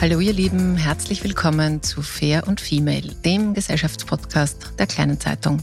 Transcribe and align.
Hallo 0.00 0.18
ihr 0.18 0.32
Lieben, 0.32 0.78
herzlich 0.78 1.22
willkommen 1.24 1.82
zu 1.82 2.00
Fair 2.00 2.48
und 2.48 2.58
Female, 2.58 3.14
dem 3.22 3.52
Gesellschaftspodcast 3.52 4.72
der 4.78 4.86
Kleinen 4.86 5.20
Zeitung. 5.20 5.62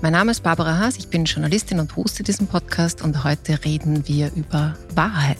Mein 0.00 0.12
Name 0.12 0.30
ist 0.30 0.42
Barbara 0.42 0.78
Haas, 0.78 0.96
ich 0.96 1.08
bin 1.08 1.26
Journalistin 1.26 1.78
und 1.78 1.94
hoste 1.94 2.22
diesen 2.22 2.46
Podcast 2.46 3.02
und 3.02 3.24
heute 3.24 3.62
reden 3.66 4.08
wir 4.08 4.32
über 4.34 4.74
Wahrheit. 4.94 5.36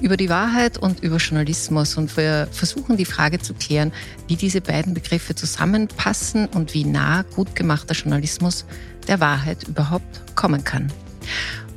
Über 0.00 0.16
die 0.16 0.28
Wahrheit 0.28 0.78
und 0.78 1.02
über 1.02 1.16
Journalismus 1.16 1.96
und 1.96 2.16
wir 2.16 2.46
versuchen 2.52 2.96
die 2.96 3.04
Frage 3.04 3.40
zu 3.40 3.52
klären, 3.54 3.90
wie 4.28 4.36
diese 4.36 4.60
beiden 4.60 4.94
Begriffe 4.94 5.34
zusammenpassen 5.34 6.46
und 6.46 6.72
wie 6.72 6.84
nah 6.84 7.22
gut 7.34 7.56
gemachter 7.56 7.94
Journalismus 7.94 8.64
der 9.08 9.18
Wahrheit 9.18 9.66
überhaupt 9.66 10.36
kommen 10.36 10.62
kann. 10.62 10.92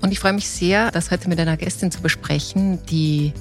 Und 0.02 0.12
ich 0.12 0.20
freue 0.20 0.34
mich 0.34 0.48
sehr, 0.48 0.92
das 0.92 1.10
heute 1.10 1.30
mit 1.30 1.40
einer 1.40 1.58
Gästin 1.58 1.90
zu 1.90 2.02
besprechen, 2.02 2.78
die 2.86 3.34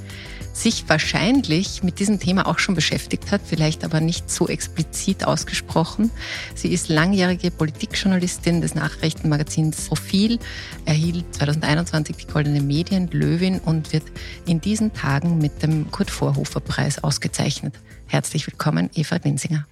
sich 0.53 0.85
wahrscheinlich 0.89 1.83
mit 1.83 1.99
diesem 1.99 2.21
Thema 2.21 2.47
auch 2.47 2.59
schon 2.59 2.75
beschäftigt 2.75 3.31
hat, 3.31 3.41
vielleicht 3.45 3.85
aber 3.85 4.01
nicht 4.01 4.31
so 4.31 4.49
explizit 4.49 5.25
ausgesprochen. 5.25 6.11
Sie 6.55 6.69
ist 6.69 6.89
langjährige 6.89 7.51
Politikjournalistin 7.51 8.61
des 8.61 8.75
Nachrichtenmagazins 8.75 9.89
Profil, 9.89 10.39
erhielt 10.85 11.25
2021 11.35 12.17
die 12.17 12.27
Goldene 12.27 12.61
Medien 12.61 13.09
Löwin 13.11 13.59
und 13.61 13.93
wird 13.93 14.05
in 14.47 14.61
diesen 14.61 14.93
Tagen 14.93 15.39
mit 15.39 15.63
dem 15.63 15.91
Kurt 15.91 16.11
Vorhofer 16.11 16.61
Preis 16.61 17.03
ausgezeichnet. 17.03 17.75
Herzlich 18.07 18.47
willkommen, 18.47 18.91
Eva 18.95 19.19
Winsinger. 19.23 19.67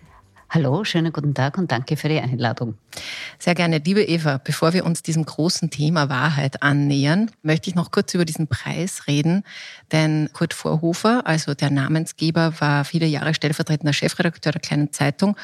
Hallo, 0.53 0.83
schönen 0.83 1.13
guten 1.13 1.33
Tag 1.33 1.59
und 1.59 1.71
danke 1.71 1.97
für 1.97 2.09
die 2.09 2.19
Einladung. 2.19 2.75
Sehr 3.39 3.55
gerne. 3.55 3.79
Liebe 3.79 4.03
Eva, 4.03 4.39
bevor 4.43 4.73
wir 4.73 4.85
uns 4.85 5.01
diesem 5.01 5.25
großen 5.25 5.71
Thema 5.71 6.09
Wahrheit 6.09 6.61
annähern, 6.61 7.31
möchte 7.45 7.71
ich 7.71 7.77
noch 7.77 7.93
kurz 7.93 8.15
über 8.15 8.25
diesen 8.25 8.49
Preis 8.49 9.07
reden. 9.07 9.45
Denn 9.93 10.29
Kurt 10.33 10.53
Vorhofer, 10.53 11.25
also 11.25 11.55
der 11.55 11.71
Namensgeber, 11.71 12.61
war 12.61 12.85
viele 12.85 13.07
Jahre 13.07 13.33
stellvertretender 13.33 13.93
Chefredakteur 13.93 14.51
der 14.51 14.61
Kleinen 14.61 14.93
Zeitung 14.93 15.37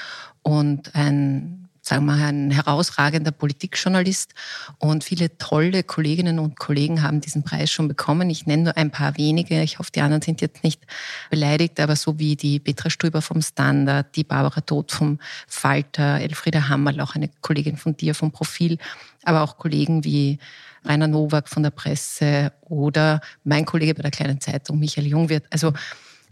und 0.42 0.92
ein 0.96 1.65
sagen 1.86 2.06
wir 2.06 2.14
ein 2.14 2.50
herausragender 2.50 3.30
Politikjournalist 3.30 4.34
und 4.78 5.04
viele 5.04 5.38
tolle 5.38 5.84
Kolleginnen 5.84 6.40
und 6.40 6.58
Kollegen 6.58 7.02
haben 7.02 7.20
diesen 7.20 7.44
Preis 7.44 7.70
schon 7.70 7.86
bekommen. 7.86 8.28
Ich 8.28 8.44
nenne 8.44 8.64
nur 8.64 8.76
ein 8.76 8.90
paar 8.90 9.16
wenige. 9.16 9.62
Ich 9.62 9.78
hoffe, 9.78 9.92
die 9.92 10.00
anderen 10.00 10.22
sind 10.22 10.40
jetzt 10.40 10.64
nicht 10.64 10.80
beleidigt, 11.30 11.78
aber 11.78 11.94
so 11.94 12.18
wie 12.18 12.34
die 12.34 12.58
Petra 12.58 12.90
Stuber 12.90 13.22
vom 13.22 13.40
Standard, 13.40 14.16
die 14.16 14.24
Barbara 14.24 14.62
Todt 14.62 14.90
vom 14.90 15.20
Falter, 15.46 16.20
Elfriede 16.20 16.68
Hammerl, 16.68 17.00
auch 17.00 17.14
eine 17.14 17.30
Kollegin 17.40 17.76
von 17.76 17.96
dir 17.96 18.16
vom 18.16 18.32
Profil, 18.32 18.78
aber 19.22 19.42
auch 19.42 19.56
Kollegen 19.56 20.02
wie 20.02 20.38
Rainer 20.84 21.06
Nowak 21.06 21.48
von 21.48 21.62
der 21.62 21.70
Presse 21.70 22.52
oder 22.62 23.20
mein 23.44 23.64
Kollege 23.64 23.94
bei 23.94 24.02
der 24.02 24.10
Kleinen 24.10 24.40
Zeitung, 24.40 24.80
Michael 24.80 25.06
Jungwirth. 25.06 25.44
Also 25.50 25.72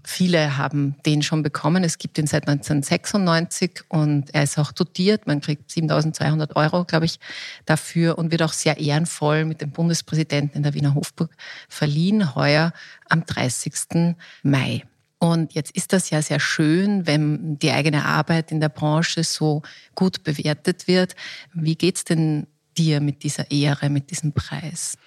Viele 0.06 0.58
haben 0.58 0.96
den 1.06 1.22
schon 1.22 1.42
bekommen. 1.42 1.82
Es 1.82 1.96
gibt 1.96 2.18
ihn 2.18 2.26
seit 2.26 2.46
1996 2.46 3.84
und 3.88 4.34
er 4.34 4.42
ist 4.42 4.58
auch 4.58 4.70
dotiert. 4.70 5.26
Man 5.26 5.40
kriegt 5.40 5.70
7200 5.70 6.56
Euro, 6.56 6.84
glaube 6.84 7.06
ich, 7.06 7.18
dafür 7.64 8.18
und 8.18 8.30
wird 8.30 8.42
auch 8.42 8.52
sehr 8.52 8.78
ehrenvoll 8.78 9.46
mit 9.46 9.62
dem 9.62 9.70
Bundespräsidenten 9.70 10.58
in 10.58 10.62
der 10.62 10.74
Wiener 10.74 10.94
Hofburg 10.94 11.30
verliehen, 11.68 12.34
heuer 12.34 12.72
am 13.08 13.24
30. 13.24 14.14
Mai. 14.42 14.84
Und 15.18 15.54
jetzt 15.54 15.74
ist 15.74 15.94
das 15.94 16.10
ja 16.10 16.20
sehr 16.20 16.38
schön, 16.38 17.06
wenn 17.06 17.58
die 17.58 17.70
eigene 17.70 18.04
Arbeit 18.04 18.52
in 18.52 18.60
der 18.60 18.68
Branche 18.68 19.24
so 19.24 19.62
gut 19.94 20.22
bewertet 20.22 20.86
wird. 20.86 21.16
Wie 21.54 21.76
geht's 21.76 22.04
denn 22.04 22.46
dir 22.78 23.00
mit 23.00 23.22
dieser 23.22 23.50
Ehre, 23.50 23.90
mit 23.90 24.10
diesem 24.10 24.32
Preis? 24.32 24.98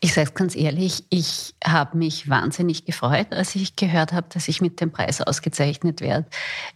Ich 0.00 0.14
sage 0.14 0.28
es 0.28 0.34
ganz 0.34 0.56
ehrlich, 0.56 1.04
ich 1.10 1.54
habe 1.64 1.96
mich 1.96 2.28
wahnsinnig 2.28 2.84
gefreut, 2.84 3.32
als 3.32 3.54
ich 3.54 3.76
gehört 3.76 4.12
habe, 4.12 4.26
dass 4.30 4.48
ich 4.48 4.60
mit 4.60 4.80
dem 4.80 4.90
Preis 4.92 5.20
ausgezeichnet 5.20 6.00
werde. 6.00 6.26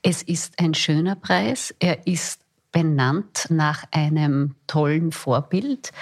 Es 0.02 0.22
ist 0.22 0.58
ein 0.58 0.74
schöner 0.74 1.16
Preis. 1.16 1.74
Er 1.78 2.06
ist 2.06 2.40
benannt 2.72 3.46
nach 3.50 3.84
einem 3.92 4.56
tollen 4.66 5.12
Vorbild. 5.12 5.92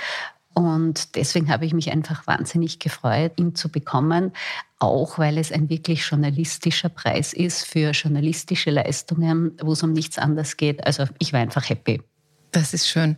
Und 0.55 1.17
deswegen 1.17 1.51
habe 1.51 1.65
ich 1.65 1.73
mich 1.73 1.93
einfach 1.93 2.27
wahnsinnig 2.27 2.79
gefreut, 2.79 3.33
ihn 3.37 3.55
zu 3.55 3.71
bekommen, 3.71 4.33
auch 4.79 5.19
weil 5.19 5.39
es 5.39 5.53
ein 5.53 5.71
wirklich 5.71 6.07
journalistischer 6.07 6.89
Preis 6.89 7.33
ist 7.33 7.65
für 7.65 7.93
journalistische 7.93 8.71
Leistungen, 8.71 9.57
wo 9.63 9.73
es 9.73 9.83
um 9.83 9.93
nichts 9.93 10.19
anderes 10.19 10.57
geht. 10.57 10.87
Also 10.87 11.05
ich 11.19 11.33
war 11.33 11.41
einfach 11.41 11.69
happy. 11.69 12.03
Das 12.53 12.75
ist 12.75 12.87
schön. 12.87 13.17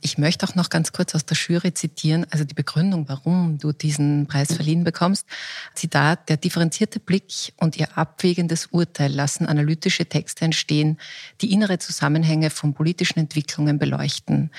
Ich 0.00 0.16
möchte 0.16 0.46
auch 0.46 0.54
noch 0.54 0.70
ganz 0.70 0.92
kurz 0.92 1.16
aus 1.16 1.26
der 1.26 1.36
Jury 1.36 1.74
zitieren, 1.74 2.24
also 2.30 2.44
die 2.44 2.54
Begründung, 2.54 3.08
warum 3.08 3.58
du 3.58 3.72
diesen 3.72 4.28
Preis 4.28 4.54
verliehen 4.54 4.84
bekommst. 4.84 5.26
Zitat, 5.74 6.28
der 6.28 6.36
differenzierte 6.36 7.00
Blick 7.00 7.52
und 7.56 7.76
ihr 7.76 7.98
abwägendes 7.98 8.66
Urteil 8.66 9.12
lassen 9.12 9.46
analytische 9.46 10.06
Texte 10.06 10.44
entstehen, 10.44 10.98
die 11.40 11.52
innere 11.52 11.80
Zusammenhänge 11.80 12.48
von 12.48 12.74
politischen 12.74 13.18
Entwicklungen 13.18 13.80
beleuchten. 13.80 14.52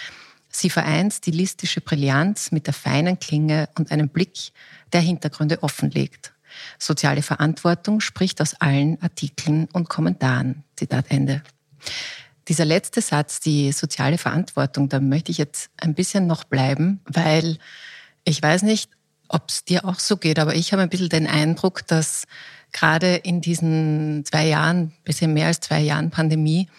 Sie 0.50 0.70
vereint 0.70 1.14
stilistische 1.14 1.80
Brillanz 1.80 2.52
mit 2.52 2.68
der 2.68 2.74
feinen 2.74 3.20
Klinge 3.20 3.70
und 3.78 3.92
einem 3.92 4.10
Blick, 4.10 4.52
der 4.92 5.00
Hintergründe 5.00 5.64
offenlegt. 5.64 6.34
Soziale 6.80 7.22
Verantwortung 7.22 8.02
spricht 8.02 8.42
aus 8.42 8.56
allen 8.56 9.02
Artikeln 9.02 9.70
und 9.72 9.88
Kommentaren. 9.88 10.66
Zitat 10.76 11.06
Ende. 11.12 11.44
Dieser 12.48 12.66
letzte 12.66 13.02
Satz, 13.02 13.40
die 13.40 13.72
soziale 13.72 14.18
Verantwortung, 14.18 14.90
da 14.90 15.00
möchte 15.00 15.32
ich 15.32 15.38
jetzt 15.38 15.70
ein 15.78 15.94
bisschen 15.94 16.28
noch 16.28 16.46
bleiben, 16.46 17.02
weil 17.06 17.58
ich 18.24 18.42
weiß 18.42 18.64
nicht, 18.64 18.90
ob 19.28 19.50
es 19.50 19.66
dir 19.66 19.86
auch 19.86 20.00
so 20.00 20.18
geht, 20.18 20.40
aber 20.40 20.56
ich 20.56 20.72
habe 20.72 20.82
ein 20.82 20.90
bisschen 20.90 21.10
den 21.10 21.28
Eindruck, 21.28 21.86
dass 21.88 22.26
gerade 22.72 23.16
in 23.16 23.42
diesen 23.42 24.24
zwei 24.26 24.48
Jahren, 24.48 24.94
bisschen 25.04 25.34
mehr 25.34 25.48
als 25.48 25.60
zwei 25.60 25.82
Jahren 25.82 26.12
Pandemie, 26.12 26.70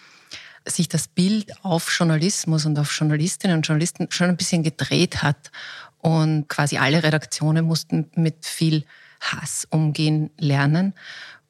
sich 0.65 0.89
das 0.89 1.07
Bild 1.07 1.53
auf 1.63 1.89
Journalismus 1.91 2.65
und 2.65 2.77
auf 2.79 2.91
Journalistinnen 2.91 3.57
und 3.57 3.67
Journalisten 3.67 4.07
schon 4.09 4.29
ein 4.29 4.37
bisschen 4.37 4.63
gedreht 4.63 5.23
hat. 5.23 5.51
Und 5.99 6.47
quasi 6.47 6.77
alle 6.77 7.03
Redaktionen 7.03 7.65
mussten 7.65 8.09
mit 8.15 8.45
viel 8.45 8.85
Hass 9.19 9.67
umgehen 9.69 10.29
lernen. 10.37 10.93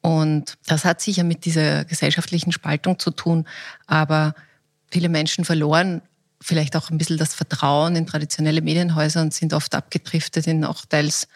Und 0.00 0.56
das 0.66 0.84
hat 0.84 1.00
sicher 1.00 1.24
mit 1.24 1.44
dieser 1.44 1.84
gesellschaftlichen 1.84 2.52
Spaltung 2.52 2.98
zu 2.98 3.10
tun. 3.10 3.46
Aber 3.86 4.34
viele 4.90 5.08
Menschen 5.08 5.44
verloren 5.44 6.02
vielleicht 6.40 6.74
auch 6.76 6.90
ein 6.90 6.98
bisschen 6.98 7.18
das 7.18 7.34
Vertrauen 7.34 7.96
in 7.96 8.06
traditionelle 8.06 8.62
Medienhäuser 8.62 9.20
und 9.20 9.34
sind 9.34 9.52
oft 9.52 9.74
abgedriftet 9.74 10.46
in 10.46 10.64
auch 10.64 10.84
teils 10.86 11.28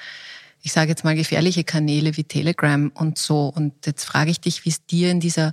ich 0.64 0.72
sage 0.72 0.88
jetzt 0.88 1.04
mal, 1.04 1.14
gefährliche 1.14 1.62
Kanäle 1.62 2.16
wie 2.16 2.24
Telegram 2.24 2.90
und 2.94 3.18
so. 3.18 3.52
Und 3.54 3.84
jetzt 3.84 4.04
frage 4.04 4.30
ich 4.30 4.40
dich, 4.40 4.64
wie 4.64 4.70
es 4.70 4.86
dir 4.86 5.10
in 5.10 5.20
dieser 5.20 5.52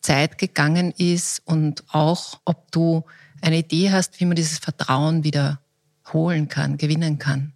Zeit 0.00 0.38
gegangen 0.38 0.92
ist 0.96 1.42
und 1.44 1.84
auch, 1.88 2.40
ob 2.46 2.72
du 2.72 3.04
eine 3.42 3.58
Idee 3.58 3.90
hast, 3.90 4.18
wie 4.18 4.24
man 4.24 4.34
dieses 4.34 4.58
Vertrauen 4.58 5.24
wieder 5.24 5.60
holen 6.10 6.48
kann, 6.48 6.78
gewinnen 6.78 7.18
kann. 7.18 7.52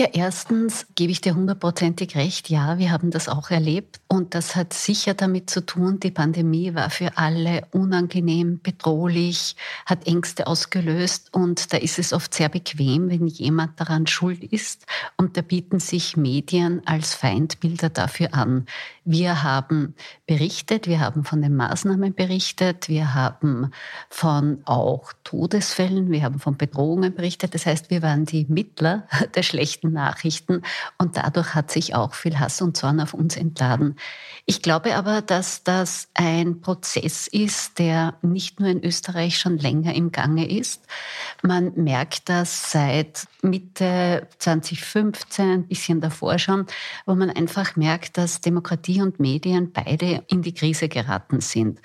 Ja, 0.00 0.06
erstens 0.14 0.86
gebe 0.94 1.12
ich 1.12 1.20
dir 1.20 1.34
hundertprozentig 1.34 2.16
recht. 2.16 2.48
Ja, 2.48 2.78
wir 2.78 2.90
haben 2.90 3.10
das 3.10 3.28
auch 3.28 3.50
erlebt. 3.50 4.00
Und 4.08 4.34
das 4.34 4.56
hat 4.56 4.72
sicher 4.72 5.12
damit 5.12 5.50
zu 5.50 5.60
tun, 5.60 6.00
die 6.00 6.10
Pandemie 6.10 6.74
war 6.74 6.88
für 6.88 7.18
alle 7.18 7.66
unangenehm, 7.72 8.60
bedrohlich, 8.62 9.56
hat 9.84 10.06
Ängste 10.06 10.46
ausgelöst. 10.46 11.34
Und 11.34 11.74
da 11.74 11.76
ist 11.76 11.98
es 11.98 12.14
oft 12.14 12.32
sehr 12.32 12.48
bequem, 12.48 13.10
wenn 13.10 13.26
jemand 13.26 13.78
daran 13.78 14.06
schuld 14.06 14.42
ist. 14.42 14.86
Und 15.18 15.36
da 15.36 15.42
bieten 15.42 15.80
sich 15.80 16.16
Medien 16.16 16.80
als 16.86 17.12
Feindbilder 17.12 17.90
dafür 17.90 18.32
an. 18.32 18.64
Wir 19.04 19.42
haben 19.42 19.94
berichtet, 20.26 20.86
wir 20.86 21.00
haben 21.00 21.24
von 21.24 21.42
den 21.42 21.56
Maßnahmen 21.56 22.14
berichtet, 22.14 22.88
wir 22.88 23.12
haben 23.12 23.70
von 24.08 24.62
auch 24.64 25.12
Todesfällen, 25.24 26.10
wir 26.10 26.22
haben 26.22 26.38
von 26.38 26.56
Bedrohungen 26.56 27.14
berichtet. 27.14 27.54
Das 27.54 27.66
heißt, 27.66 27.90
wir 27.90 28.02
waren 28.02 28.24
die 28.24 28.46
Mittler 28.48 29.06
der 29.34 29.42
schlechten 29.42 29.89
Nachrichten 29.92 30.62
und 30.98 31.16
dadurch 31.16 31.54
hat 31.54 31.70
sich 31.70 31.94
auch 31.94 32.14
viel 32.14 32.38
Hass 32.38 32.60
und 32.62 32.76
Zorn 32.76 33.00
auf 33.00 33.14
uns 33.14 33.36
entladen. 33.36 33.96
Ich 34.46 34.62
glaube 34.62 34.96
aber, 34.96 35.22
dass 35.22 35.62
das 35.62 36.08
ein 36.14 36.60
Prozess 36.60 37.26
ist, 37.28 37.78
der 37.78 38.14
nicht 38.22 38.58
nur 38.58 38.68
in 38.68 38.82
Österreich 38.82 39.38
schon 39.38 39.58
länger 39.58 39.94
im 39.94 40.12
Gange 40.12 40.50
ist. 40.50 40.86
Man 41.42 41.72
merkt 41.76 42.28
das 42.28 42.70
seit 42.70 43.26
Mitte 43.42 44.26
2015, 44.38 45.50
ein 45.50 45.66
bisschen 45.68 46.00
davor 46.00 46.38
schon, 46.38 46.66
wo 47.06 47.14
man 47.14 47.30
einfach 47.30 47.76
merkt, 47.76 48.18
dass 48.18 48.40
Demokratie 48.40 49.00
und 49.02 49.20
Medien 49.20 49.72
beide 49.72 50.24
in 50.28 50.42
die 50.42 50.54
Krise 50.54 50.88
geraten 50.88 51.40
sind. 51.40 51.80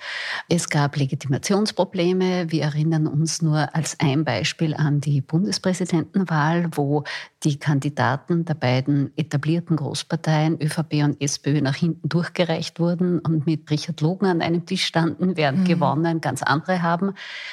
Es 0.48 0.68
gab 0.68 0.96
Legitimationsprobleme. 0.96 2.50
Wir 2.50 2.62
erinnern 2.64 3.06
uns 3.06 3.42
nur 3.42 3.74
als 3.74 3.98
ein 4.00 4.24
Beispiel 4.24 4.74
an 4.74 5.00
die 5.00 5.20
Bundespräsidentenwahl, 5.20 6.68
wo 6.72 7.04
die 7.46 7.60
Kandidaten 7.60 8.44
der 8.44 8.54
beiden 8.54 9.16
etablierten 9.16 9.76
Großparteien 9.76 10.60
ÖVP 10.60 11.04
und 11.04 11.20
SPÖ 11.22 11.60
nach 11.60 11.76
hinten 11.76 12.08
durchgereicht 12.08 12.80
wurden 12.80 13.20
und 13.20 13.46
mit 13.46 13.70
Richard 13.70 14.00
Logan 14.00 14.28
an 14.28 14.42
einem 14.42 14.66
Tisch 14.66 14.84
standen, 14.84 15.36
während 15.36 15.60
mhm. 15.60 15.64
gewonnen 15.64 16.20
ganz 16.20 16.42
andere 16.42 16.82
haben. 16.82 17.12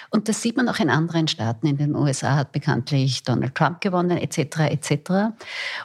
Und 0.10 0.30
das 0.30 0.42
sieht 0.42 0.57
man 0.57 0.68
auch 0.68 0.80
in 0.80 0.90
anderen 0.90 1.28
Staaten. 1.28 1.68
In 1.68 1.78
den 1.78 1.95
USA 1.95 2.36
hat 2.36 2.51
bekanntlich 2.51 3.22
Donald 3.22 3.54
Trump 3.54 3.81
gewonnen, 3.81 4.18
etc. 4.18 4.62
etc. 4.62 5.12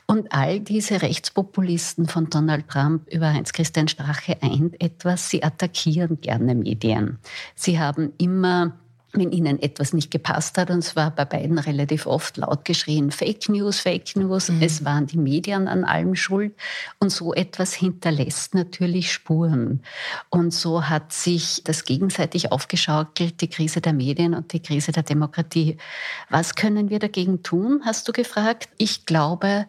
Und 0.06 0.32
all 0.32 0.61
diese 0.61 1.02
Rechtspopulisten 1.02 2.06
von 2.06 2.31
Donald 2.31 2.66
Trump 2.66 3.06
über 3.12 3.31
Heinz-Christian 3.31 3.88
Strache 3.88 4.38
eint 4.40 4.81
etwas, 4.81 5.28
sie 5.28 5.43
attackieren 5.43 6.19
gerne 6.22 6.54
Medien. 6.54 7.19
Sie 7.54 7.78
haben 7.78 8.14
immer 8.16 8.72
wenn 9.12 9.32
ihnen 9.32 9.60
etwas 9.60 9.93
nicht 9.93 10.10
gepasst 10.10 10.58
hat, 10.58 10.70
und 10.70 10.78
es 10.78 10.94
war 10.94 11.10
bei 11.10 11.25
beiden 11.25 11.58
relativ 11.58 12.06
oft 12.06 12.37
laut 12.37 12.64
geschrien, 12.64 13.10
Fake 13.10 13.49
News, 13.49 13.81
Fake 13.81 14.16
News, 14.16 14.50
mhm. 14.50 14.62
es 14.62 14.84
waren 14.84 15.06
die 15.06 15.16
Medien 15.16 15.66
an 15.66 15.84
allem 15.84 16.14
schuld. 16.14 16.55
Und 16.99 17.10
so 17.10 17.32
etwas 17.32 17.72
hinterlässt 17.72 18.55
natürlich 18.55 19.12
Spuren. 19.12 19.82
Und 20.28 20.52
so 20.52 20.88
hat 20.88 21.12
sich 21.12 21.62
das 21.64 21.84
gegenseitig 21.84 22.52
aufgeschaukelt, 22.52 23.40
die 23.40 23.49
Krise 23.49 23.81
der 23.81 23.94
Medien 23.94 24.34
und 24.34 24.52
die 24.52 24.60
Krise 24.60 24.93
der 24.93 25.05
Demokratie. 25.05 25.78
Was 26.28 26.54
können 26.54 26.90
wir 26.90 26.99
dagegen 26.99 27.43
tun, 27.43 27.82
hast 27.84 28.06
du 28.08 28.12
gefragt? 28.12 28.69
Ich 28.76 29.06
glaube, 29.06 29.66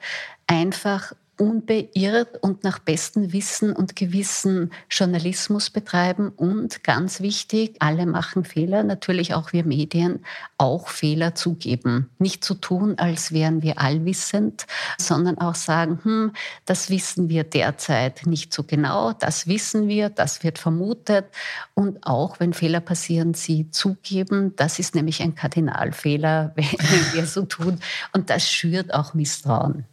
einfach 0.47 1.13
unbeirrt 1.39 2.43
und 2.43 2.63
nach 2.63 2.79
bestem 2.79 3.31
Wissen 3.31 3.73
und 3.73 3.95
Gewissen 3.95 4.71
Journalismus 4.91 5.69
betreiben 5.69 6.29
und 6.29 6.83
ganz 6.83 7.21
wichtig, 7.21 7.77
alle 7.79 8.05
machen 8.05 8.43
Fehler, 8.43 8.83
natürlich 8.83 9.33
auch 9.33 9.53
wir 9.53 9.63
Medien, 9.63 10.25
auch 10.57 10.89
Fehler 10.89 11.35
zugeben. 11.35 12.09
Nicht 12.19 12.43
zu 12.43 12.55
tun, 12.55 12.95
als 12.97 13.31
wären 13.31 13.61
wir 13.61 13.79
allwissend, 13.79 14.67
sondern 14.99 15.37
auch 15.37 15.55
sagen, 15.55 15.99
hm, 16.03 16.33
das 16.65 16.89
wissen 16.89 17.29
wir 17.29 17.45
derzeit 17.45 18.25
nicht 18.25 18.53
so 18.53 18.63
genau, 18.63 19.13
das 19.13 19.47
wissen 19.47 19.87
wir, 19.87 20.09
das 20.09 20.43
wird 20.43 20.59
vermutet 20.59 21.25
und 21.73 22.05
auch 22.05 22.39
wenn 22.39 22.53
Fehler 22.53 22.81
passieren, 22.81 23.33
sie 23.33 23.71
zugeben. 23.71 24.55
Das 24.57 24.77
ist 24.77 24.93
nämlich 24.93 25.21
ein 25.21 25.35
Kardinalfehler, 25.35 26.51
wenn 26.55 27.13
wir 27.13 27.25
so 27.25 27.43
tun 27.43 27.79
und 28.11 28.29
das 28.29 28.49
schürt 28.49 28.93
auch 28.93 29.13
Misstrauen. 29.13 29.85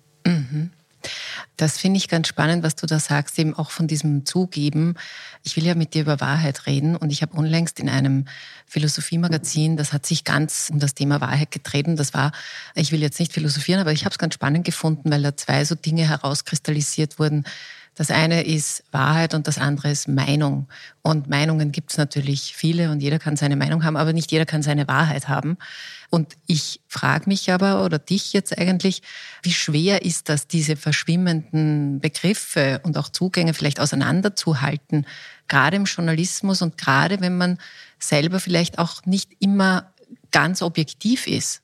Das 1.57 1.79
finde 1.79 1.99
ich 1.99 2.09
ganz 2.09 2.29
spannend, 2.29 2.63
was 2.63 2.77
du 2.77 2.87
da 2.87 2.99
sagst, 2.99 3.39
eben 3.39 3.55
auch 3.55 3.71
von 3.71 3.87
diesem 3.87 4.27
Zugeben. 4.27 4.95
Ich 5.43 5.57
will 5.57 5.65
ja 5.65 5.75
mit 5.75 5.95
dir 5.95 6.03
über 6.03 6.21
Wahrheit 6.21 6.67
reden 6.67 6.97
und 6.97 7.11
ich 7.11 7.23
habe 7.23 7.37
unlängst 7.37 7.81
in 7.81 7.89
einem 7.89 8.27
Philosophiemagazin, 8.67 9.77
das 9.77 9.93
hat 9.93 10.05
sich 10.05 10.25
ganz 10.25 10.71
um 10.73 10.79
das 10.79 10.95
Thema 10.95 11.21
Wahrheit 11.21 11.51
getreten. 11.51 11.97
Das 11.97 12.15
war, 12.15 12.33
ich 12.75 12.93
will 12.93 13.01
jetzt 13.01 13.21
nicht 13.21 13.33
philosophieren, 13.33 13.81
aber 13.81 13.93
ich 13.93 14.05
habe 14.05 14.13
es 14.13 14.19
ganz 14.19 14.35
spannend 14.35 14.65
gefunden, 14.65 15.11
weil 15.11 15.23
da 15.23 15.37
zwei 15.37 15.65
so 15.65 15.75
Dinge 15.75 16.09
herauskristallisiert 16.09 17.19
wurden. 17.19 17.45
Das 17.97 18.11
eine 18.11 18.45
ist 18.45 18.85
Wahrheit 18.93 19.33
und 19.33 19.49
das 19.49 19.57
andere 19.57 19.91
ist 19.91 20.07
Meinung. 20.07 20.69
Und 21.01 21.31
Meinungen 21.31 21.73
gibt 21.73 21.93
es 21.93 21.97
natürlich 21.97 22.55
viele 22.55 22.91
und 22.91 23.01
jeder 23.01 23.19
kann 23.19 23.37
seine 23.37 23.57
Meinung 23.57 23.85
haben, 23.85 23.97
aber 23.97 24.13
nicht 24.13 24.31
jeder 24.31 24.45
kann 24.45 24.63
seine 24.63 24.87
Wahrheit 24.87 25.29
haben. 25.29 25.57
Und 26.11 26.35
ich 26.47 26.83
frage 26.89 27.25
mich 27.27 27.51
aber 27.51 27.85
oder 27.85 27.99
dich 27.99 28.35
jetzt 28.35 28.57
eigentlich, 28.57 29.01
wie 29.43 29.53
schwer 29.53 30.05
ist 30.05 30.29
das, 30.29 30.47
diese 30.47 30.77
verschwimmenden 30.77 31.99
Begriffe 32.01 32.81
und 32.85 32.99
auch 32.99 33.09
Zugänge 33.09 33.55
vielleicht 33.55 33.81
auseinanderzuhalten, 33.81 35.07
gerade 35.49 35.77
im 35.77 35.85
Journalismus 35.85 36.61
und 36.61 36.77
gerade 36.77 37.21
wenn 37.23 37.39
man 37.39 37.59
selber 37.99 38.41
vielleicht 38.41 38.79
auch 38.79 39.07
nicht 39.07 39.31
immer 39.41 39.91
ganz 40.33 40.61
objektiv 40.61 41.27
ist? 41.27 41.63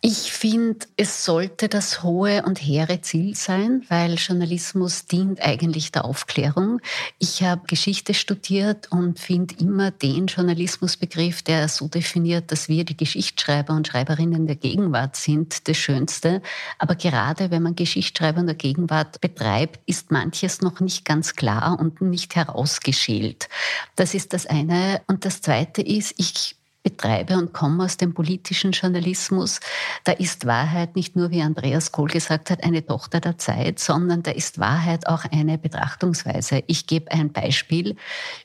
Ich 0.00 0.30
finde, 0.30 0.86
es 0.96 1.24
sollte 1.24 1.68
das 1.68 2.04
hohe 2.04 2.44
und 2.44 2.62
hehre 2.62 3.00
Ziel 3.00 3.34
sein, 3.34 3.84
weil 3.88 4.14
Journalismus 4.14 5.06
dient 5.06 5.42
eigentlich 5.42 5.90
der 5.90 6.04
Aufklärung. 6.04 6.80
Ich 7.18 7.42
habe 7.42 7.66
Geschichte 7.66 8.14
studiert 8.14 8.92
und 8.92 9.18
finde 9.18 9.56
immer 9.58 9.90
den 9.90 10.28
Journalismusbegriff, 10.28 11.42
der 11.42 11.66
so 11.66 11.88
definiert, 11.88 12.52
dass 12.52 12.68
wir 12.68 12.84
die 12.84 12.96
Geschichtsschreiber 12.96 13.74
und 13.74 13.88
Schreiberinnen 13.88 14.46
der 14.46 14.54
Gegenwart 14.54 15.16
sind, 15.16 15.66
das 15.66 15.76
Schönste. 15.76 16.42
Aber 16.78 16.94
gerade 16.94 17.50
wenn 17.50 17.64
man 17.64 17.74
Geschichtsschreiber 17.74 18.38
in 18.38 18.46
der 18.46 18.54
Gegenwart 18.54 19.20
betreibt, 19.20 19.80
ist 19.86 20.12
manches 20.12 20.60
noch 20.60 20.78
nicht 20.78 21.04
ganz 21.04 21.34
klar 21.34 21.76
und 21.76 22.00
nicht 22.00 22.36
herausgeschält. 22.36 23.48
Das 23.96 24.14
ist 24.14 24.32
das 24.32 24.46
eine. 24.46 25.00
Und 25.08 25.24
das 25.24 25.42
zweite 25.42 25.82
ist, 25.82 26.14
ich 26.18 26.54
betreibe 26.88 27.36
und 27.36 27.52
komme 27.52 27.84
aus 27.84 27.98
dem 27.98 28.14
politischen 28.14 28.72
Journalismus, 28.72 29.60
da 30.04 30.12
ist 30.12 30.46
Wahrheit 30.46 30.96
nicht 30.96 31.16
nur, 31.16 31.30
wie 31.30 31.42
Andreas 31.42 31.92
Kohl 31.92 32.08
gesagt 32.08 32.50
hat, 32.50 32.64
eine 32.64 32.84
Tochter 32.84 33.20
der 33.20 33.36
Zeit, 33.36 33.78
sondern 33.78 34.22
da 34.22 34.30
ist 34.30 34.58
Wahrheit 34.58 35.06
auch 35.06 35.24
eine 35.30 35.58
Betrachtungsweise. 35.58 36.62
Ich 36.66 36.86
gebe 36.86 37.10
ein 37.10 37.32
Beispiel. 37.32 37.96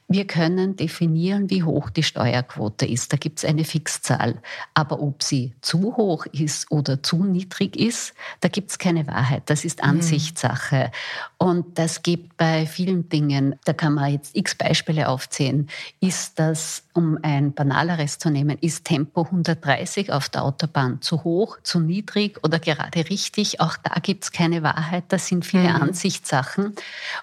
Wir 0.10 0.28
können 0.28 0.76
definieren, 0.76 1.50
wie 1.50 1.64
hoch 1.64 1.90
die 1.90 2.04
Steuerquote 2.04 2.86
ist. 2.86 3.14
Da 3.14 3.18
gibt 3.18 3.40
es 3.40 3.46
eine 3.46 3.64
Fixzahl. 3.64 4.42
Aber 4.74 5.02
ob 5.02 5.24
sie 5.24 5.54
zu 5.62 5.96
hoch 5.96 6.26
ist 6.28 6.70
oder 6.70 7.02
zu 7.02 7.24
niedrig 7.24 7.78
ist, 7.78 8.14
da 8.42 8.50
gibt 8.50 8.72
es 8.72 8.78
keine 8.78 9.08
Wahrheit. 9.08 9.44
Das 9.46 9.64
ist 9.64 9.82
mhm. 9.82 9.90
Ansichtssache. 9.90 10.92
Und 11.38 11.80
das 11.80 12.04
gibt 12.04 12.38
bei 12.38 12.66
vielen 12.66 13.08
Dingen, 13.10 13.56
da 13.66 13.74
kann 13.74 13.94
man 13.94 14.12
jetzt 14.12 14.36
x 14.36 14.56
Beispiele 14.56 15.08
aufzählen, 15.08 15.68
ist 16.02 16.40
das, 16.40 16.84
um 16.94 17.18
ein 17.22 17.54
banaleres 17.54 18.18
zu 18.18 18.30
nehmen, 18.34 18.58
ist 18.60 18.86
Tempo 18.86 19.24
130 19.24 20.12
auf 20.12 20.28
der 20.28 20.44
Autobahn 20.44 21.02
zu 21.02 21.24
hoch, 21.24 21.58
zu 21.64 21.80
niedrig 21.80 22.44
oder 22.44 22.60
gerade 22.60 23.10
richtig? 23.10 23.62
Auch 23.62 23.78
da 23.78 24.00
gibt 24.02 24.26
es 24.26 24.32
keine 24.32 24.64
Wahrheit, 24.64 25.06
das 25.08 25.28
sind 25.28 25.46
viele 25.46 25.70
mhm. 25.70 25.82
Ansichtssachen. 25.82 26.76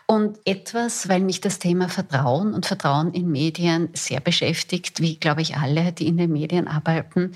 Und 0.06 0.38
etwas, 0.44 1.08
weil 1.08 1.20
mich 1.20 1.40
das 1.40 1.58
Thema 1.58 1.88
Vertrauen 1.88 2.54
und 2.54 2.66
Vertrauen 2.66 3.12
in 3.12 3.30
Medien 3.30 3.90
sehr 3.92 4.20
beschäftigt, 4.20 5.00
wie 5.00 5.16
glaube 5.16 5.42
ich 5.42 5.56
alle, 5.56 5.92
die 5.92 6.06
in 6.06 6.16
den 6.16 6.32
Medien 6.32 6.68
arbeiten, 6.68 7.34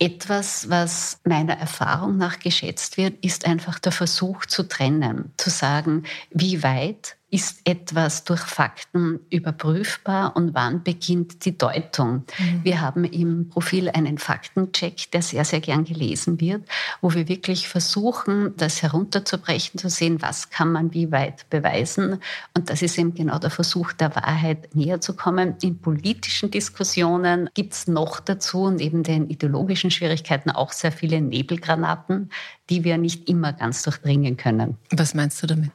etwas, 0.00 0.70
was 0.70 1.20
meiner 1.24 1.58
Erfahrung 1.58 2.16
nach 2.16 2.38
geschätzt 2.38 2.96
wird, 2.96 3.22
ist 3.22 3.46
einfach 3.46 3.78
der 3.78 3.92
Versuch 3.92 4.46
zu 4.46 4.62
trennen, 4.66 5.32
zu 5.36 5.50
sagen, 5.50 6.04
wie 6.30 6.62
weit 6.62 7.16
ist 7.30 7.60
etwas 7.64 8.24
durch 8.24 8.40
Fakten 8.40 9.20
überprüfbar 9.30 10.36
und 10.36 10.54
wann 10.54 10.82
beginnt 10.82 11.44
die 11.44 11.56
Deutung. 11.56 12.24
Mhm. 12.38 12.64
Wir 12.64 12.80
haben 12.80 13.04
im 13.04 13.48
Profil 13.48 13.88
einen 13.88 14.18
Faktencheck, 14.18 15.10
der 15.12 15.22
sehr, 15.22 15.44
sehr 15.44 15.60
gern 15.60 15.84
gelesen 15.84 16.40
wird, 16.40 16.64
wo 17.00 17.14
wir 17.14 17.28
wirklich 17.28 17.68
versuchen, 17.68 18.54
das 18.56 18.82
herunterzubrechen, 18.82 19.78
zu 19.78 19.88
sehen, 19.88 20.20
was 20.20 20.50
kann 20.50 20.72
man 20.72 20.92
wie 20.92 21.12
weit 21.12 21.48
beweisen. 21.50 22.20
Und 22.56 22.68
das 22.68 22.82
ist 22.82 22.98
eben 22.98 23.14
genau 23.14 23.38
der 23.38 23.50
Versuch, 23.50 23.92
der 23.92 24.14
Wahrheit 24.16 24.74
näher 24.74 25.00
zu 25.00 25.14
kommen. 25.14 25.54
In 25.62 25.78
politischen 25.78 26.50
Diskussionen 26.50 27.48
gibt 27.54 27.74
es 27.74 27.86
noch 27.86 28.18
dazu 28.18 28.62
und 28.62 28.80
eben 28.80 29.04
den 29.04 29.28
ideologischen 29.28 29.90
Schwierigkeiten 29.90 30.50
auch 30.50 30.72
sehr 30.72 30.92
viele 30.92 31.20
Nebelgranaten, 31.20 32.30
die 32.68 32.82
wir 32.82 32.98
nicht 32.98 33.28
immer 33.28 33.52
ganz 33.52 33.82
durchdringen 33.82 34.36
können. 34.36 34.76
Was 34.90 35.14
meinst 35.14 35.42
du 35.42 35.46
damit? 35.46 35.70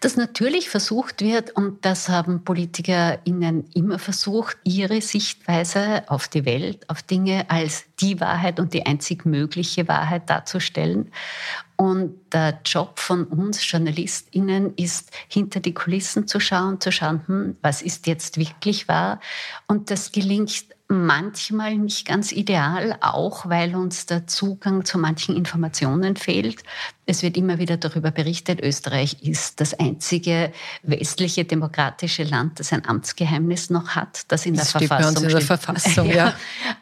Dass 0.00 0.16
natürlich 0.16 0.68
versucht 0.68 1.20
wird, 1.20 1.50
und 1.50 1.84
das 1.84 2.08
haben 2.08 2.44
PolitikerInnen 2.44 3.70
immer 3.74 3.98
versucht, 3.98 4.56
ihre 4.64 5.00
Sichtweise 5.00 6.04
auf 6.08 6.28
die 6.28 6.44
Welt, 6.44 6.88
auf 6.88 7.02
Dinge 7.02 7.48
als 7.48 7.84
die 8.00 8.20
Wahrheit 8.20 8.58
und 8.58 8.74
die 8.74 8.84
einzig 8.84 9.24
mögliche 9.24 9.86
Wahrheit 9.88 10.28
darzustellen. 10.28 11.12
Und 11.76 12.14
der 12.32 12.60
Job 12.64 12.98
von 12.98 13.24
uns 13.24 13.68
JournalistInnen 13.70 14.74
ist, 14.76 15.10
hinter 15.28 15.60
die 15.60 15.74
Kulissen 15.74 16.28
zu 16.28 16.38
schauen, 16.38 16.80
zu 16.80 16.92
schauen, 16.92 17.22
hm, 17.26 17.56
was 17.62 17.82
ist 17.82 18.06
jetzt 18.06 18.38
wirklich 18.38 18.88
wahr? 18.88 19.20
Und 19.66 19.90
das 19.90 20.12
gelingt 20.12 20.66
manchmal 20.92 21.76
nicht 21.76 22.06
ganz 22.06 22.32
ideal, 22.32 22.96
auch 23.00 23.48
weil 23.48 23.74
uns 23.74 24.06
der 24.06 24.26
Zugang 24.26 24.84
zu 24.84 24.98
manchen 24.98 25.36
Informationen 25.36 26.16
fehlt. 26.16 26.62
Es 27.04 27.24
wird 27.24 27.36
immer 27.36 27.58
wieder 27.58 27.76
darüber 27.78 28.12
berichtet, 28.12 28.60
Österreich 28.60 29.22
ist 29.22 29.60
das 29.60 29.74
einzige 29.74 30.52
westliche 30.84 31.44
demokratische 31.44 32.22
Land, 32.22 32.60
das 32.60 32.72
ein 32.72 32.86
Amtsgeheimnis 32.86 33.70
noch 33.70 33.96
hat, 33.96 34.22
das 34.28 34.46
in 34.46 34.54
das 34.54 34.70
der 34.70 34.82
Verfassung 34.82 35.16
steht. 35.16 35.24
In 35.24 35.28
der 35.30 35.40
Verfassung, 35.40 36.06
ja. 36.10 36.14
ja. 36.14 36.34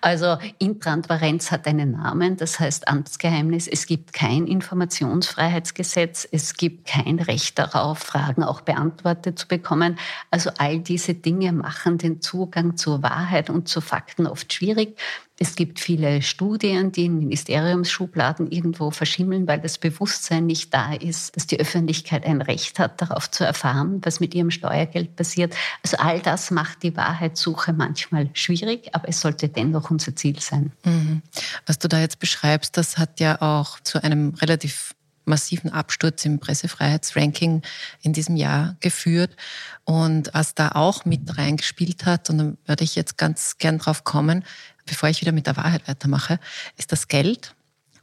Also 0.02 0.36
Intransparenz 0.58 1.50
hat 1.50 1.66
einen 1.66 1.92
Namen, 1.92 2.36
das 2.36 2.60
heißt 2.60 2.86
Amtsgeheimnis. 2.86 3.66
Es 3.66 3.86
gibt 3.86 4.12
kein 4.12 4.46
Informationsfreiheitsgesetz, 4.46 6.28
es 6.30 6.52
gibt 6.54 6.86
kein 6.86 7.18
Recht 7.18 7.58
darauf, 7.58 8.00
Fragen 8.00 8.42
auch 8.42 8.60
beantwortet 8.60 9.38
zu 9.38 9.48
bekommen. 9.48 9.98
Also 10.30 10.50
all 10.58 10.80
diese 10.80 11.14
Dinge 11.14 11.52
machen 11.52 11.96
den 11.96 12.20
Zugang 12.20 12.76
zur 12.76 13.02
Wahrheit 13.02 13.48
und 13.48 13.68
zu 13.68 13.80
Fakten 13.80 14.26
oft 14.26 14.52
schwierig. 14.52 14.98
Es 15.42 15.54
gibt 15.54 15.80
viele 15.80 16.20
Studien, 16.20 16.92
die 16.92 17.06
in 17.06 17.18
Ministeriumsschubladen 17.18 18.52
irgendwo 18.52 18.90
verschimmeln, 18.90 19.48
weil 19.48 19.58
das 19.58 19.78
Bewusstsein 19.78 20.44
nicht 20.44 20.74
da 20.74 20.92
ist, 20.92 21.34
dass 21.34 21.46
die 21.46 21.58
Öffentlichkeit 21.58 22.26
ein 22.26 22.42
Recht 22.42 22.78
hat, 22.78 23.00
darauf 23.00 23.30
zu 23.30 23.44
erfahren, 23.44 24.02
was 24.04 24.20
mit 24.20 24.34
ihrem 24.34 24.50
Steuergeld 24.50 25.16
passiert. 25.16 25.54
Also 25.82 25.96
all 25.96 26.20
das 26.20 26.50
macht 26.50 26.82
die 26.82 26.94
Wahrheitssuche 26.94 27.72
manchmal 27.72 28.28
schwierig, 28.34 28.94
aber 28.94 29.08
es 29.08 29.22
sollte 29.22 29.48
dennoch 29.48 29.90
unser 29.90 30.14
Ziel 30.14 30.38
sein. 30.40 30.72
Mhm. 30.84 31.22
Was 31.64 31.78
du 31.78 31.88
da 31.88 32.00
jetzt 32.00 32.18
beschreibst, 32.18 32.76
das 32.76 32.98
hat 32.98 33.18
ja 33.18 33.40
auch 33.40 33.80
zu 33.80 34.04
einem 34.04 34.34
relativ 34.34 34.94
massiven 35.24 35.72
Absturz 35.72 36.24
im 36.26 36.38
Pressefreiheitsranking 36.38 37.62
in 38.02 38.12
diesem 38.12 38.36
Jahr 38.36 38.76
geführt. 38.80 39.36
Und 39.84 40.30
was 40.34 40.54
da 40.54 40.72
auch 40.72 41.06
mit 41.06 41.38
reingespielt 41.38 42.04
hat, 42.04 42.28
und 42.28 42.38
da 42.38 42.52
würde 42.66 42.84
ich 42.84 42.94
jetzt 42.94 43.16
ganz 43.16 43.56
gern 43.58 43.78
drauf 43.78 44.04
kommen, 44.04 44.44
bevor 44.90 45.08
ich 45.08 45.20
wieder 45.22 45.32
mit 45.32 45.46
der 45.46 45.56
Wahrheit 45.56 45.88
weitermache, 45.88 46.38
ist 46.76 46.92
das 46.92 47.08
Geld. 47.08 47.54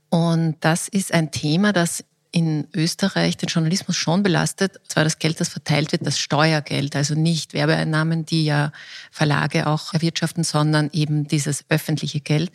Und 0.09 0.55
das 0.61 0.87
ist 0.87 1.13
ein 1.13 1.31
Thema, 1.31 1.73
das 1.73 2.03
in 2.31 2.67
Österreich 2.73 3.37
den 3.37 3.47
Journalismus 3.47 3.95
schon 3.95 4.23
belastet. 4.23 4.79
Zwar 4.87 5.03
das 5.03 5.19
Geld, 5.19 5.39
das 5.39 5.49
verteilt 5.49 5.91
wird, 5.91 6.05
das 6.05 6.19
Steuergeld, 6.19 6.95
also 6.95 7.13
nicht 7.15 7.53
Werbeeinnahmen, 7.53 8.25
die 8.25 8.45
ja 8.45 8.71
Verlage 9.11 9.67
auch 9.67 9.93
erwirtschaften, 9.93 10.43
sondern 10.43 10.89
eben 10.93 11.27
dieses 11.27 11.65
öffentliche 11.69 12.21
Geld. 12.21 12.51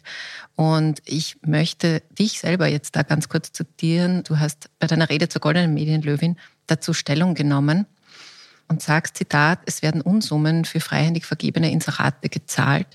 Und 0.57 1.03
ich 1.05 1.37
möchte 1.45 2.03
dich 2.19 2.41
selber 2.41 2.69
jetzt 2.69 2.97
da 2.97 3.03
ganz 3.03 3.29
kurz 3.29 3.53
zitieren. 3.53 4.23
Du 4.25 4.39
hast 4.39 4.71
bei 4.79 4.87
deiner 4.87 5.09
Rede 5.11 5.29
zur 5.29 5.41
Goldenen 5.41 5.75
Medienlöwin 5.75 6.37
dazu 6.67 6.93
Stellung 6.95 7.35
genommen 7.35 7.87
und 8.73 8.81
sagst, 8.81 9.19
Zitat, 9.19 9.61
es 9.67 9.83
werden 9.83 10.01
Unsummen 10.01 10.65
für 10.65 10.81
freihändig 10.81 11.27
vergebene 11.27 11.71
Inserate 11.71 12.31
gezahlt. 12.31 12.87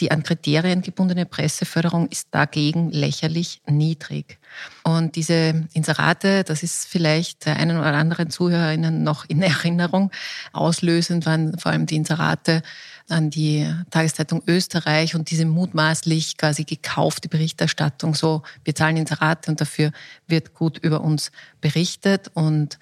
Die 0.00 0.10
an 0.10 0.24
Kriterien 0.24 0.82
gebundene 0.82 1.26
Presseförderung 1.26 2.08
ist 2.08 2.28
dagegen 2.32 2.90
lächerlich 2.90 3.62
niedrig. 3.68 4.38
Und 4.82 5.14
diese 5.14 5.68
Inserate, 5.74 6.42
das 6.42 6.64
ist 6.64 6.86
vielleicht 6.88 7.46
der 7.46 7.56
einen 7.56 7.78
oder 7.78 7.94
anderen 7.94 8.30
Zuhörerinnen 8.30 9.04
noch 9.04 9.24
in 9.28 9.42
Erinnerung. 9.42 10.10
Auslösend 10.52 11.24
waren 11.24 11.56
vor 11.56 11.70
allem 11.70 11.86
die 11.86 11.96
Inserate 11.96 12.62
an 13.08 13.30
die 13.30 13.72
Tageszeitung 13.90 14.42
Österreich 14.46 15.14
und 15.14 15.30
diese 15.30 15.44
mutmaßlich 15.44 16.36
quasi 16.36 16.64
gekaufte 16.64 17.28
Berichterstattung. 17.28 18.14
So, 18.14 18.42
wir 18.64 18.74
zahlen 18.74 18.96
Inserate 18.96 19.50
und 19.50 19.60
dafür 19.60 19.92
wird 20.26 20.54
gut 20.54 20.78
über 20.78 21.02
uns 21.02 21.30
berichtet 21.60 22.30
und 22.34 22.78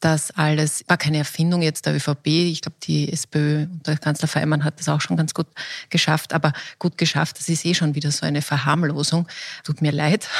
das 0.00 0.30
alles 0.30 0.82
war 0.88 0.96
keine 0.96 1.18
Erfindung 1.18 1.60
jetzt 1.60 1.84
der 1.84 1.94
ÖVP. 1.94 2.26
Ich 2.26 2.62
glaube, 2.62 2.76
die 2.82 3.12
SPÖ 3.12 3.64
und 3.64 3.86
der 3.86 3.98
Kanzler 3.98 4.28
Feimann 4.28 4.64
hat 4.64 4.80
das 4.80 4.88
auch 4.88 5.02
schon 5.02 5.16
ganz 5.16 5.34
gut 5.34 5.46
geschafft. 5.90 6.32
Aber 6.32 6.52
gut 6.78 6.96
geschafft, 6.96 7.38
das 7.38 7.48
ist 7.50 7.66
eh 7.66 7.74
schon 7.74 7.94
wieder 7.94 8.10
so 8.10 8.24
eine 8.24 8.40
Verharmlosung. 8.40 9.28
Tut 9.62 9.82
mir 9.82 9.92
leid. 9.92 10.28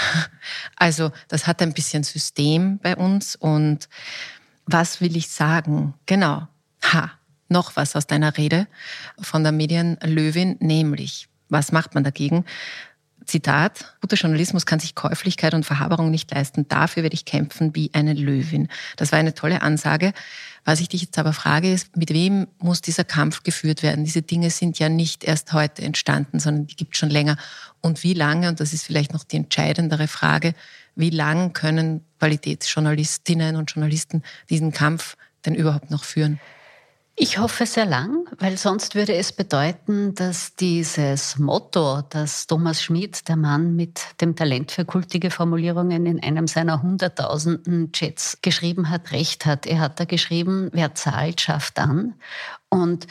Also 0.76 1.12
das 1.28 1.46
hat 1.46 1.60
ein 1.60 1.74
bisschen 1.74 2.04
System 2.04 2.78
bei 2.78 2.96
uns. 2.96 3.36
Und 3.36 3.88
was 4.64 5.02
will 5.02 5.14
ich 5.14 5.28
sagen? 5.28 5.92
Genau. 6.06 6.48
Ha, 6.82 7.10
noch 7.48 7.76
was 7.76 7.94
aus 7.96 8.06
deiner 8.06 8.36
Rede 8.38 8.66
von 9.20 9.42
der 9.42 9.52
Medienlöwin, 9.52 10.56
nämlich, 10.60 11.28
was 11.50 11.70
macht 11.70 11.94
man 11.94 12.02
dagegen? 12.02 12.46
Zitat, 13.30 13.94
guter 14.00 14.16
Journalismus 14.16 14.66
kann 14.66 14.80
sich 14.80 14.94
Käuflichkeit 14.94 15.54
und 15.54 15.64
Verhaberung 15.64 16.10
nicht 16.10 16.30
leisten. 16.30 16.66
Dafür 16.68 17.04
werde 17.04 17.14
ich 17.14 17.24
kämpfen 17.24 17.74
wie 17.74 17.90
eine 17.94 18.12
Löwin. 18.12 18.68
Das 18.96 19.12
war 19.12 19.18
eine 19.18 19.34
tolle 19.34 19.62
Ansage. 19.62 20.12
Was 20.64 20.80
ich 20.80 20.88
dich 20.88 21.02
jetzt 21.02 21.18
aber 21.18 21.32
frage, 21.32 21.72
ist, 21.72 21.96
mit 21.96 22.10
wem 22.10 22.48
muss 22.58 22.80
dieser 22.80 23.04
Kampf 23.04 23.42
geführt 23.42 23.82
werden? 23.82 24.04
Diese 24.04 24.22
Dinge 24.22 24.50
sind 24.50 24.78
ja 24.78 24.88
nicht 24.88 25.24
erst 25.24 25.52
heute 25.52 25.82
entstanden, 25.82 26.40
sondern 26.40 26.66
die 26.66 26.76
gibt 26.76 26.94
es 26.94 26.98
schon 26.98 27.08
länger. 27.08 27.36
Und 27.80 28.02
wie 28.02 28.14
lange, 28.14 28.48
und 28.48 28.60
das 28.60 28.72
ist 28.72 28.84
vielleicht 28.84 29.12
noch 29.12 29.24
die 29.24 29.36
entscheidendere 29.36 30.08
Frage, 30.08 30.54
wie 30.96 31.10
lange 31.10 31.50
können 31.50 32.04
Qualitätsjournalistinnen 32.18 33.56
und 33.56 33.70
Journalisten 33.70 34.22
diesen 34.50 34.72
Kampf 34.72 35.16
denn 35.46 35.54
überhaupt 35.54 35.90
noch 35.90 36.04
führen? 36.04 36.40
Ich 37.22 37.36
hoffe 37.36 37.66
sehr 37.66 37.84
lang, 37.84 38.26
weil 38.38 38.56
sonst 38.56 38.94
würde 38.94 39.14
es 39.14 39.30
bedeuten, 39.30 40.14
dass 40.14 40.56
dieses 40.56 41.38
Motto, 41.38 42.00
das 42.08 42.46
Thomas 42.46 42.82
Schmid, 42.82 43.28
der 43.28 43.36
Mann 43.36 43.76
mit 43.76 44.00
dem 44.22 44.36
Talent 44.36 44.70
für 44.70 44.86
kultige 44.86 45.30
Formulierungen, 45.30 46.06
in 46.06 46.22
einem 46.22 46.46
seiner 46.46 46.82
hunderttausenden 46.82 47.92
Chats 47.92 48.38
geschrieben 48.40 48.88
hat, 48.88 49.12
recht 49.12 49.44
hat. 49.44 49.66
Er 49.66 49.80
hat 49.80 50.00
da 50.00 50.06
geschrieben, 50.06 50.70
wer 50.72 50.94
zahlt, 50.94 51.42
schafft 51.42 51.78
an. 51.78 52.14
Und 52.70 53.06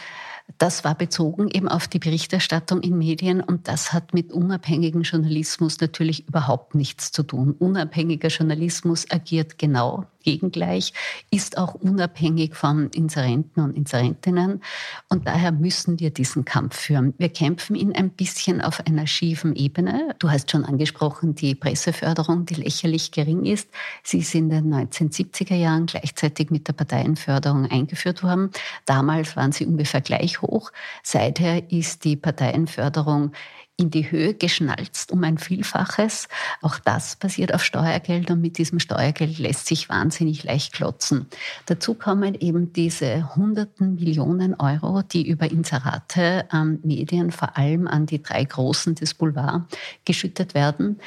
das 0.58 0.84
war 0.84 0.96
bezogen 0.96 1.48
eben 1.48 1.68
auf 1.68 1.88
die 1.88 2.00
Berichterstattung 2.00 2.82
in 2.82 2.98
Medien 2.98 3.42
und 3.42 3.68
das 3.68 3.94
hat 3.94 4.16
mit 4.16 4.34
unabhängigem 4.34 5.04
Journalismus 5.04 5.80
natürlich 5.80 6.28
überhaupt 6.28 6.74
nichts 6.74 7.12
zu 7.12 7.22
tun. 7.22 7.52
Unabhängiger 7.52 8.30
Journalismus 8.30 9.06
agiert 9.12 9.60
genau 9.60 10.08
gegengleich, 10.24 10.94
ist 11.32 11.58
auch 11.58 11.74
unabhängig 11.76 12.56
von 12.56 12.90
Inserenten 12.90 13.64
und 13.64 13.76
Inserentinnen 13.76 14.62
und 15.10 15.28
daher 15.28 15.52
müssen 15.52 16.00
wir 16.00 16.12
diesen 16.12 16.46
Kampf 16.46 16.78
führen. 16.78 17.14
Wir 17.18 17.30
kämpfen 17.30 17.76
ihn 17.76 17.94
ein 17.96 18.10
bisschen 18.10 18.62
auf 18.62 18.86
einer 18.86 19.08
schiefen 19.08 19.56
Ebene. 19.56 20.16
Du 20.20 20.30
hast 20.30 20.52
schon 20.52 20.66
angesprochen, 20.66 21.36
die 21.36 21.56
Presseförderung, 21.56 22.46
die 22.46 22.56
lächerlich 22.56 23.12
gering 23.12 23.46
ist. 23.46 23.70
Sie 24.04 24.20
ist 24.20 24.36
in 24.36 24.50
den 24.50 24.74
1970er 24.74 25.56
Jahren 25.56 25.86
gleichzeitig 25.86 26.50
mit 26.50 26.68
der 26.68 26.74
Parteienförderung 26.74 27.66
eingeführt 27.66 28.24
worden. 28.24 28.52
Damals 28.86 29.36
waren 29.36 29.52
sie 29.52 29.66
ungefähr 29.66 30.02
gleich 30.02 30.42
hoch. 30.42 30.72
Seither 31.04 31.72
ist 31.72 32.04
die 32.04 32.16
Parteienförderung 32.16 33.32
in 33.80 33.90
die 33.90 34.12
Höhe 34.12 34.34
geschnalzt 34.34 35.12
um 35.12 35.24
ein 35.24 35.38
Vielfaches. 35.38 36.28
Auch 36.62 36.80
das 36.80 37.16
basiert 37.16 37.54
auf 37.54 37.64
Steuergeld 37.64 38.30
und 38.30 38.42
mit 38.42 38.58
diesem 38.58 38.80
Steuergeld 38.80 39.40
lässt 39.40 39.66
sich 39.68 39.90
wahnsinnig 39.90 40.44
leicht 40.44 40.74
klotzen. 40.74 41.28
Dazu 41.66 41.94
kommen 41.94 42.36
eben 42.36 42.74
diese 42.74 43.36
hunderten 43.36 43.96
Millionen 43.96 44.56
Euro, 44.56 45.02
die 45.02 45.28
über 45.28 45.50
Inserate 45.50 46.46
an 46.52 46.80
Medien, 46.84 47.32
vor 47.32 47.58
allem 47.58 47.88
an 47.88 48.06
die 48.06 48.22
drei 48.22 48.44
Großen 48.44 48.96
des 48.96 49.14
Boulevard, 49.14 49.64
geschüttet 50.06 50.54
werden. 50.54 51.00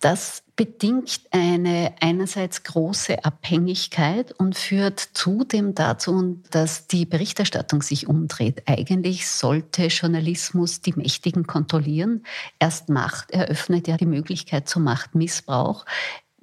Das 0.00 0.42
bedingt 0.56 1.20
eine 1.30 1.94
einerseits 2.00 2.62
große 2.62 3.22
Abhängigkeit 3.22 4.32
und 4.32 4.56
führt 4.56 4.98
zudem 5.12 5.74
dazu, 5.74 6.42
dass 6.50 6.86
die 6.86 7.04
Berichterstattung 7.04 7.82
sich 7.82 8.08
umdreht. 8.08 8.62
Eigentlich 8.66 9.28
sollte 9.28 9.86
Journalismus 9.86 10.80
die 10.80 10.94
Mächtigen 10.94 11.46
kontrollieren. 11.46 12.24
Erst 12.58 12.88
Macht 12.88 13.30
eröffnet 13.30 13.88
ja 13.88 13.98
die 13.98 14.06
Möglichkeit 14.06 14.70
zum 14.70 14.84
Machtmissbrauch. 14.84 15.84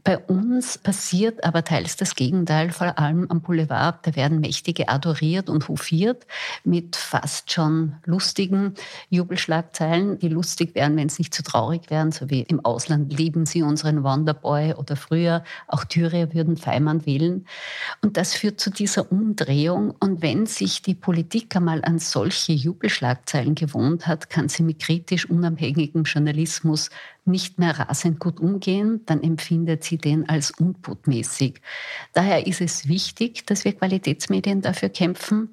Bei 0.08 0.18
uns 0.20 0.78
passiert 0.78 1.44
aber 1.44 1.66
teils 1.66 1.98
das 1.98 2.16
Gegenteil, 2.16 2.72
vor 2.72 2.98
allem 2.98 3.30
am 3.30 3.42
Boulevard. 3.42 4.08
Da 4.08 4.16
werden 4.16 4.40
Mächtige 4.40 4.88
adoriert 4.88 5.50
und 5.50 5.68
hofiert 5.68 6.26
mit 6.64 6.96
fast 6.96 7.52
schon 7.52 7.98
lustigen 8.06 8.76
Jubelschlagzeilen, 9.10 10.18
die 10.18 10.30
lustig 10.30 10.76
wären, 10.76 10.96
wenn 10.96 11.08
es 11.08 11.20
nicht 11.20 11.34
zu 11.34 11.44
traurig 11.44 11.90
wären, 11.90 12.14
so 12.14 12.30
wie 12.30 12.44
im 12.44 12.64
Ausland 12.64 13.12
lieben 13.12 13.46
sie 13.46 13.64
unseren 13.64 14.02
Wonderboy 14.02 14.76
oder 14.76 14.96
früher 14.96 15.44
auch 15.68 15.84
Thüringer 15.84 16.34
würden 16.34 16.56
Feimann 16.56 17.06
wählen. 17.06 17.46
Und 18.02 18.16
das 18.16 18.34
führt 18.34 18.62
zu 18.62 18.70
dieser 18.70 19.12
Umdrehung. 19.12 19.94
Und 20.00 20.22
wenn 20.22 20.46
sich 20.46 20.82
die 20.82 20.96
Politik 20.96 21.54
einmal 21.54 21.84
an 21.84 22.00
solche 22.00 22.54
Jubelschlagzeilen 22.54 23.56
gewohnt 23.56 24.08
hat, 24.08 24.30
kann 24.30 24.48
sie 24.48 24.64
mit 24.64 24.80
kritisch 24.80 25.30
unabhängigem 25.30 26.04
Journalismus 26.04 26.92
nicht 27.28 27.60
mehr 27.60 27.78
rasend 27.78 28.20
gut 28.20 28.40
umgehen, 28.40 29.02
dann 29.06 29.22
empfindet 29.22 29.84
sie 29.84 29.97
den 29.98 30.28
als 30.30 30.52
unbotmäßig. 30.52 31.62
Daher 32.14 32.48
ist 32.48 32.62
es 32.62 32.88
wichtig, 32.88 33.46
dass 33.46 33.66
wir 33.66 33.74
Qualitätsmedien 33.74 34.62
dafür 34.62 34.90
kämpfen. 34.90 35.50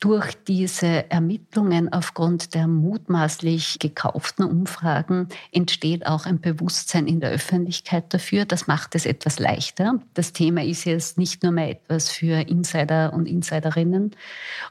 Durch 0.00 0.36
diese 0.44 1.10
Ermittlungen 1.10 1.92
aufgrund 1.92 2.54
der 2.54 2.68
mutmaßlich 2.68 3.80
gekauften 3.80 4.44
Umfragen 4.44 5.26
entsteht 5.50 6.06
auch 6.06 6.24
ein 6.24 6.40
Bewusstsein 6.40 7.08
in 7.08 7.18
der 7.18 7.30
Öffentlichkeit 7.30 8.14
dafür. 8.14 8.44
Das 8.44 8.68
macht 8.68 8.94
es 8.94 9.06
etwas 9.06 9.40
leichter. 9.40 9.98
Das 10.14 10.32
Thema 10.32 10.62
ist 10.62 10.84
jetzt 10.84 11.18
nicht 11.18 11.42
nur 11.42 11.50
mehr 11.50 11.70
etwas 11.70 12.10
für 12.10 12.48
Insider 12.48 13.12
und 13.12 13.26
Insiderinnen. 13.26 14.12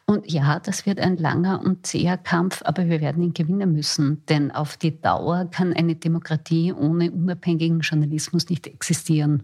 Und 0.05 0.31
ja, 0.31 0.61
das 0.61 0.85
wird 0.85 1.01
ein 1.01 1.17
langer 1.17 1.61
und 1.61 1.85
zäher 1.85 2.17
Kampf, 2.17 2.61
aber 2.63 2.87
wir 2.87 3.01
werden 3.01 3.21
ihn 3.21 3.33
gewinnen 3.33 3.73
müssen. 3.73 4.23
Denn 4.29 4.51
auf 4.51 4.77
die 4.77 5.01
Dauer 5.01 5.49
kann 5.51 5.73
eine 5.73 5.95
Demokratie 5.95 6.71
ohne 6.71 7.11
unabhängigen 7.11 7.81
Journalismus 7.81 8.47
nicht 8.47 8.65
existieren. 8.65 9.43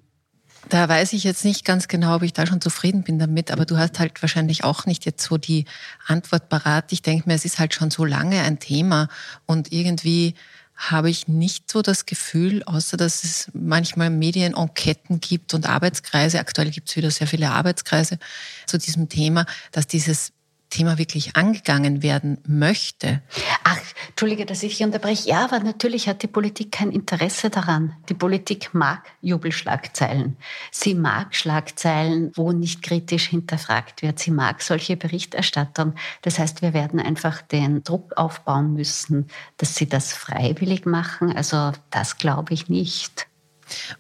Da 0.70 0.88
weiß 0.88 1.14
ich 1.14 1.24
jetzt 1.24 1.44
nicht 1.44 1.66
ganz 1.66 1.88
genau, 1.88 2.16
ob 2.16 2.24
ich 2.24 2.34
da 2.34 2.46
schon 2.48 2.62
zufrieden 2.62 3.04
bin 3.04 3.20
damit, 3.20 3.52
aber 3.52 3.66
du 3.66 3.78
hast 3.78 4.00
halt 4.00 4.22
wahrscheinlich 4.22 4.64
auch 4.64 4.86
nicht 4.86 5.06
jetzt 5.06 5.24
so 5.24 5.38
die 5.38 5.66
Antwort 6.08 6.50
parat. 6.50 6.92
Ich 6.92 7.02
denke 7.02 7.28
mir, 7.28 7.36
es 7.36 7.46
ist 7.46 7.60
halt 7.60 7.74
schon 7.74 7.92
so 7.92 8.06
lange 8.06 8.42
ein 8.42 8.60
Thema 8.60 9.10
und 9.46 9.72
irgendwie 9.72 10.36
habe 10.76 11.10
ich 11.10 11.28
nicht 11.28 11.70
so 11.72 11.82
das 11.82 12.06
Gefühl, 12.06 12.64
außer 12.64 12.98
dass 12.98 13.24
es 13.24 13.50
manchmal 13.54 14.10
Medienenqueten 14.10 15.20
gibt 15.20 15.54
und 15.54 15.68
Arbeitskreise, 15.68 16.40
aktuell 16.40 16.72
gibt 16.72 16.90
es 16.90 16.96
wieder 16.96 17.12
sehr 17.12 17.28
viele 17.28 17.52
Arbeitskreise 17.52 18.18
zu 18.66 18.78
diesem 18.78 19.08
Thema, 19.10 19.46
dass 19.72 19.86
dieses 19.86 20.34
Thema 20.74 20.98
wirklich 20.98 21.36
angegangen 21.36 22.02
werden 22.02 22.40
möchte. 22.48 23.22
Ach, 23.64 23.78
Entschuldige, 24.10 24.46
dass 24.46 24.64
ich 24.64 24.84
unterbreche. 24.84 25.30
Ja, 25.30 25.46
aber 25.46 25.60
natürlich 25.60 26.08
hat 26.08 26.24
die 26.24 26.28
Politik 26.28 26.72
kein 26.72 26.92
Interesse 26.92 27.50
daran. 27.50 27.96
Die 28.10 28.16
Politik 28.16 28.74
mag 28.74 29.04
Jubelschlagzeilen. 29.22 30.36
Sie 30.72 30.96
mag 30.96 31.36
Schlagzeilen, 31.36 32.32
wo 32.36 32.52
nicht 32.52 32.82
kritisch 32.82 33.28
hinterfragt 33.28 34.02
wird. 34.02 34.18
Sie 34.18 34.32
mag 34.32 34.62
solche 34.64 34.98
Berichterstattung. 34.98 35.94
Das 36.24 36.40
heißt, 36.40 36.62
wir 36.64 36.74
werden 36.74 37.00
einfach 37.00 37.42
den 37.44 37.84
Druck 37.84 38.14
aufbauen 38.18 38.74
müssen, 38.74 39.28
dass 39.58 39.76
sie 39.76 39.88
das 39.88 40.14
freiwillig 40.14 40.86
machen. 40.86 41.36
Also 41.36 41.72
das 41.92 42.18
glaube 42.18 42.54
ich 42.54 42.70
nicht. 42.70 43.28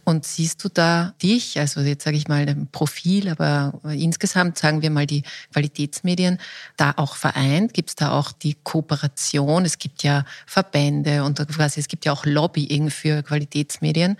Und 0.03 0.25
siehst 0.25 0.63
du 0.63 0.69
da 0.69 1.13
dich, 1.21 1.59
also 1.59 1.81
jetzt 1.81 2.03
sage 2.03 2.17
ich 2.17 2.27
mal 2.27 2.47
ein 2.47 2.67
Profil, 2.71 3.29
aber 3.29 3.79
insgesamt 3.91 4.57
sagen 4.57 4.81
wir 4.81 4.89
mal 4.89 5.07
die 5.07 5.23
Qualitätsmedien, 5.51 6.39
da 6.77 6.93
auch 6.97 7.15
vereint? 7.15 7.73
Gibt 7.73 7.89
es 7.89 7.95
da 7.95 8.11
auch 8.11 8.31
die 8.31 8.55
Kooperation? 8.63 9.65
Es 9.65 9.77
gibt 9.77 10.03
ja 10.03 10.25
Verbände 10.45 11.23
und 11.23 11.45
quasi 11.49 11.79
es 11.79 11.87
gibt 11.87 12.05
ja 12.05 12.11
auch 12.11 12.25
Lobbying 12.25 12.89
für 12.89 13.23
Qualitätsmedien. 13.23 14.17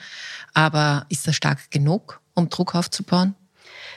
Aber 0.54 1.06
ist 1.10 1.28
das 1.28 1.36
stark 1.36 1.72
genug, 1.72 2.22
um 2.34 2.50
Druck 2.50 2.76
aufzubauen? 2.76 3.36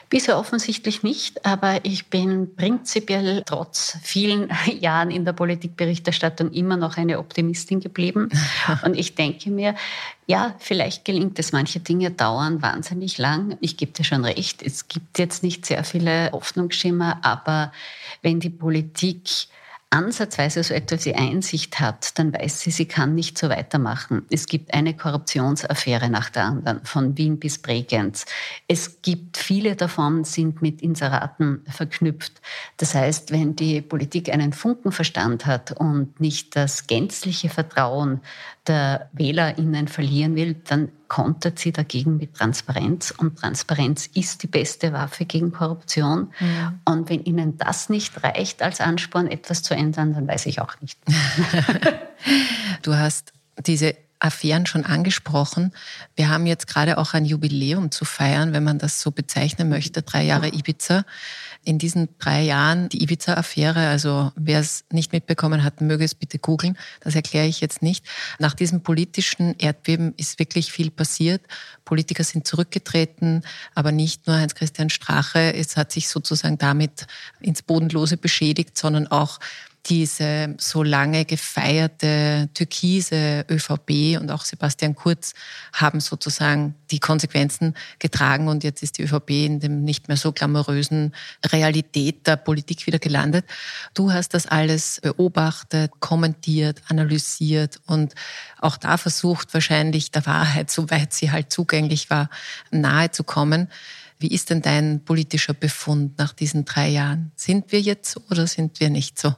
Bisher 0.09 0.37
offensichtlich 0.37 1.03
nicht, 1.03 1.45
aber 1.45 1.83
ich 1.83 2.07
bin 2.07 2.55
prinzipiell 2.55 3.43
trotz 3.45 3.97
vielen 4.01 4.49
Jahren 4.79 5.11
in 5.11 5.25
der 5.25 5.33
Politikberichterstattung 5.33 6.51
immer 6.51 6.77
noch 6.77 6.95
eine 6.95 7.19
Optimistin 7.19 7.81
geblieben. 7.81 8.29
Und 8.85 8.97
ich 8.97 9.15
denke 9.15 9.49
mir, 9.49 9.75
ja, 10.25 10.55
vielleicht 10.59 11.03
gelingt 11.03 11.37
es. 11.39 11.51
Manche 11.51 11.81
Dinge 11.81 12.11
dauern 12.11 12.61
wahnsinnig 12.61 13.17
lang. 13.17 13.57
Ich 13.59 13.75
gebe 13.75 13.91
dir 13.91 14.05
schon 14.05 14.23
recht. 14.23 14.61
Es 14.61 14.87
gibt 14.87 15.19
jetzt 15.19 15.43
nicht 15.43 15.65
sehr 15.65 15.83
viele 15.83 16.31
Hoffnungsschimmer, 16.31 17.19
aber 17.23 17.73
wenn 18.21 18.39
die 18.39 18.49
Politik 18.49 19.47
ansatzweise 19.89 20.63
so 20.63 20.73
etwas 20.73 21.05
wie 21.05 21.15
Einsicht 21.15 21.79
hat, 21.79 22.19
dann 22.19 22.33
weiß 22.33 22.59
sie, 22.59 22.71
sie 22.71 22.87
kann 22.87 23.15
nicht 23.15 23.37
so 23.37 23.49
weitermachen. 23.49 24.25
Es 24.29 24.45
gibt 24.45 24.73
eine 24.73 24.95
Korruptionsaffäre 24.95 26.09
nach 26.09 26.29
der 26.29 26.43
anderen, 26.43 26.83
von 26.83 27.17
Wien 27.17 27.39
bis 27.39 27.57
Bregenz. 27.59 28.25
Es 28.67 29.01
gibt 29.01 29.37
viele 29.37 29.75
davon, 29.77 30.25
sind 30.25 30.61
mit 30.61 30.81
Inseraten 30.81 31.63
verknüpft. 31.69 32.41
Das 32.75 32.95
heißt, 32.95 33.31
wenn 33.31 33.55
die 33.55 33.81
Politik 33.81 34.29
einen 34.29 34.51
Funkenverstand 34.51 35.45
hat 35.45 35.71
und 35.71 36.19
nicht 36.19 36.55
das 36.57 36.87
gänzliche 36.87 37.47
Vertrauen 37.49 38.19
der 38.67 39.09
WählerInnen 39.13 39.87
verlieren 39.87 40.35
will, 40.35 40.55
dann 40.55 40.89
kontert 41.07 41.59
sie 41.59 41.71
dagegen 41.71 42.17
mit 42.17 42.35
Transparenz. 42.35 43.11
Und 43.11 43.37
Transparenz 43.37 44.07
ist 44.07 44.43
die 44.43 44.47
beste 44.47 44.93
Waffe 44.93 45.25
gegen 45.25 45.51
Korruption. 45.51 46.33
Ja. 46.39 46.73
Und 46.85 47.09
wenn 47.09 47.23
Ihnen 47.23 47.57
das 47.57 47.89
nicht 47.89 48.23
reicht 48.23 48.61
als 48.61 48.81
Ansporn, 48.81 49.27
etwas 49.27 49.63
zu 49.63 49.73
ändern, 49.73 50.13
dann 50.13 50.27
weiß 50.27 50.45
ich 50.47 50.61
auch 50.61 50.79
nicht. 50.81 50.99
du 52.81 52.95
hast 52.95 53.33
diese 53.65 53.95
Affären 54.19 54.65
schon 54.65 54.85
angesprochen. 54.85 55.73
Wir 56.15 56.29
haben 56.29 56.45
jetzt 56.45 56.67
gerade 56.67 56.97
auch 56.97 57.13
ein 57.13 57.25
Jubiläum 57.25 57.91
zu 57.91 58.05
feiern, 58.05 58.53
wenn 58.53 58.63
man 58.63 58.79
das 58.79 59.01
so 59.01 59.11
bezeichnen 59.11 59.69
möchte, 59.69 60.01
drei 60.01 60.23
Jahre 60.23 60.49
Ibiza 60.49 61.05
in 61.67 61.77
diesen 61.79 62.07
drei 62.17 62.43
Jahren 62.43 62.87
die 62.87 63.03
Ibiza-Affäre, 63.03 63.89
also 63.89 64.31
wer 64.37 64.61
es 64.61 64.85
nicht 64.89 65.11
mitbekommen 65.11 65.65
hat, 65.65 65.81
möge 65.81 66.05
es 66.05 66.15
bitte 66.15 66.39
googeln, 66.39 66.77
das 67.01 67.13
erkläre 67.13 67.45
ich 67.45 67.59
jetzt 67.59 67.81
nicht. 67.81 68.05
Nach 68.39 68.53
diesem 68.53 68.83
politischen 68.83 69.53
Erdbeben 69.57 70.13
ist 70.15 70.39
wirklich 70.39 70.71
viel 70.71 70.91
passiert. 70.91 71.41
Politiker 71.83 72.23
sind 72.23 72.47
zurückgetreten, 72.47 73.41
aber 73.75 73.91
nicht 73.91 74.27
nur 74.27 74.37
Heinz-Christian 74.37 74.89
Strache, 74.89 75.53
es 75.53 75.75
hat 75.75 75.91
sich 75.91 76.07
sozusagen 76.07 76.57
damit 76.57 77.05
ins 77.41 77.61
Bodenlose 77.61 78.15
beschädigt, 78.15 78.77
sondern 78.77 79.07
auch 79.07 79.39
diese 79.89 80.55
so 80.57 80.83
lange 80.83 81.23
gefeierte 81.23 82.49
türkise 82.53 83.45
ÖVP 83.49 84.19
und 84.19 84.31
auch 84.31 84.43
Sebastian 84.43 84.95
Kurz 84.95 85.33
haben 85.71 86.01
sozusagen 86.01 86.75
die 86.91 86.99
Konsequenzen 86.99 87.73
getragen 87.99 88.47
und 88.49 88.63
jetzt 88.63 88.83
ist 88.83 88.97
die 88.97 89.03
ÖVP 89.03 89.29
in 89.29 89.59
dem 89.59 89.83
nicht 89.83 90.07
mehr 90.09 90.17
so 90.17 90.33
glamourösen 90.33 91.13
Realität 91.45 92.27
der 92.27 92.35
Politik 92.35 92.85
wieder 92.85 92.99
gelandet. 92.99 93.45
Du 93.93 94.11
hast 94.11 94.33
das 94.33 94.45
alles 94.45 94.99
beobachtet, 95.01 95.91
kommentiert, 95.99 96.81
analysiert 96.89 97.79
und 97.85 98.13
auch 98.59 98.77
da 98.77 98.97
versucht 98.97 99.53
wahrscheinlich 99.53 100.11
der 100.11 100.25
Wahrheit, 100.25 100.69
soweit 100.69 101.13
sie 101.13 101.31
halt 101.31 101.51
zugänglich 101.51 102.09
war, 102.09 102.29
nahe 102.71 103.11
zu 103.11 103.23
kommen. 103.23 103.69
Wie 104.19 104.33
ist 104.33 104.49
denn 104.49 104.61
dein 104.61 105.05
politischer 105.05 105.53
Befund 105.53 106.17
nach 106.17 106.33
diesen 106.33 106.65
drei 106.65 106.89
Jahren? 106.89 107.31
Sind 107.35 107.71
wir 107.71 107.79
jetzt 107.79 108.11
so 108.11 108.21
oder 108.29 108.47
sind 108.47 108.79
wir 108.79 108.89
nicht 108.89 109.19
so? 109.19 109.35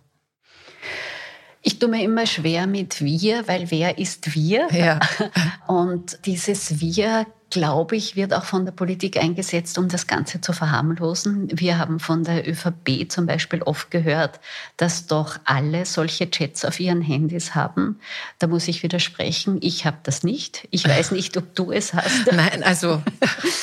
Ich 1.62 1.78
tue 1.80 1.90
mir 1.90 2.04
immer 2.04 2.26
schwer 2.26 2.68
mit 2.68 3.02
wir, 3.02 3.48
weil 3.48 3.70
wer 3.70 3.98
ist 3.98 4.34
wir? 4.34 4.68
Ja. 4.72 5.00
Und 5.68 6.26
dieses 6.26 6.80
wir 6.80 7.26
glaube 7.50 7.96
ich, 7.96 8.16
wird 8.16 8.34
auch 8.34 8.44
von 8.44 8.66
der 8.66 8.72
Politik 8.72 9.18
eingesetzt, 9.18 9.78
um 9.80 9.88
das 9.88 10.08
Ganze 10.08 10.40
zu 10.40 10.54
verharmlosen. 10.54 11.50
Wir 11.52 11.78
haben 11.80 12.00
von 12.00 12.24
der 12.24 12.48
ÖVP 12.48 13.10
zum 13.10 13.26
Beispiel 13.26 13.64
oft 13.64 13.90
gehört, 13.90 14.40
dass 14.78 15.08
doch 15.08 15.40
alle 15.46 15.86
solche 15.86 16.30
Chats 16.30 16.64
auf 16.64 16.80
ihren 16.80 17.02
Handys 17.02 17.56
haben. 17.56 18.00
Da 18.38 18.48
muss 18.48 18.68
ich 18.68 18.84
widersprechen. 18.84 19.58
Ich 19.62 19.86
habe 19.86 19.98
das 20.04 20.24
nicht. 20.24 20.68
Ich 20.70 20.88
weiß 20.88 21.12
nicht, 21.12 21.38
ob 21.38 21.56
du 21.56 21.72
es 21.72 21.94
hast. 21.94 22.32
Nein, 22.32 22.64
also. 22.64 23.02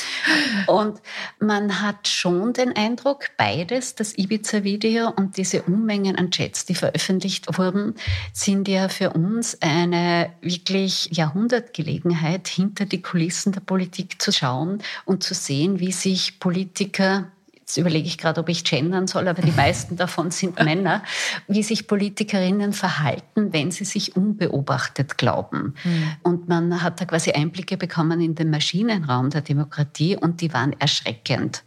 und 0.67 0.99
man 1.39 1.81
hat 1.81 2.07
schon 2.07 2.53
den 2.53 2.75
Eindruck, 2.75 3.29
beides, 3.37 3.95
das 3.95 4.17
Ibiza-Video 4.17 5.09
und 5.15 5.37
diese 5.37 5.61
Unmengen 5.61 6.17
an 6.17 6.31
Chats, 6.31 6.65
die 6.65 6.75
veröffentlicht 6.75 7.57
wurden, 7.57 7.95
sind 8.33 8.67
ja 8.67 8.89
für 8.89 9.11
uns 9.11 9.61
eine 9.61 10.31
wirklich 10.41 11.09
Jahrhundertgelegenheit 11.11 12.47
hinter 12.49 12.85
die 12.85 13.01
Kulissen 13.01 13.53
der 13.53 13.61
Politik 13.61 13.76
Politik 13.77 14.19
zu 14.19 14.31
schauen 14.31 14.79
und 15.05 15.21
zu 15.21 15.35
sehen, 15.35 15.79
wie 15.79 15.91
sich 15.91 16.39
Politiker 16.39 17.27
Jetzt 17.59 17.75
überlege 17.75 18.07
ich 18.07 18.17
gerade, 18.17 18.39
ob 18.39 18.47
ich 18.47 18.63
gendern 18.63 19.07
soll, 19.07 19.27
aber 19.27 19.41
die 19.41 19.51
meisten 19.51 19.95
davon 19.97 20.31
sind 20.31 20.57
Männer, 20.63 21.03
wie 21.49 21.63
sich 21.63 21.85
Politikerinnen 21.85 22.71
verhalten, 22.71 23.51
wenn 23.51 23.71
sie 23.71 23.83
sich 23.83 24.15
unbeobachtet 24.15 25.17
glauben. 25.17 25.75
Mhm. 25.83 26.11
Und 26.23 26.47
man 26.47 26.81
hat 26.81 27.01
da 27.01 27.05
quasi 27.05 27.31
Einblicke 27.33 27.75
bekommen 27.75 28.21
in 28.21 28.35
den 28.35 28.51
Maschinenraum 28.51 29.31
der 29.31 29.41
Demokratie 29.41 30.15
und 30.15 30.39
die 30.39 30.53
waren 30.53 30.79
erschreckend. 30.79 31.65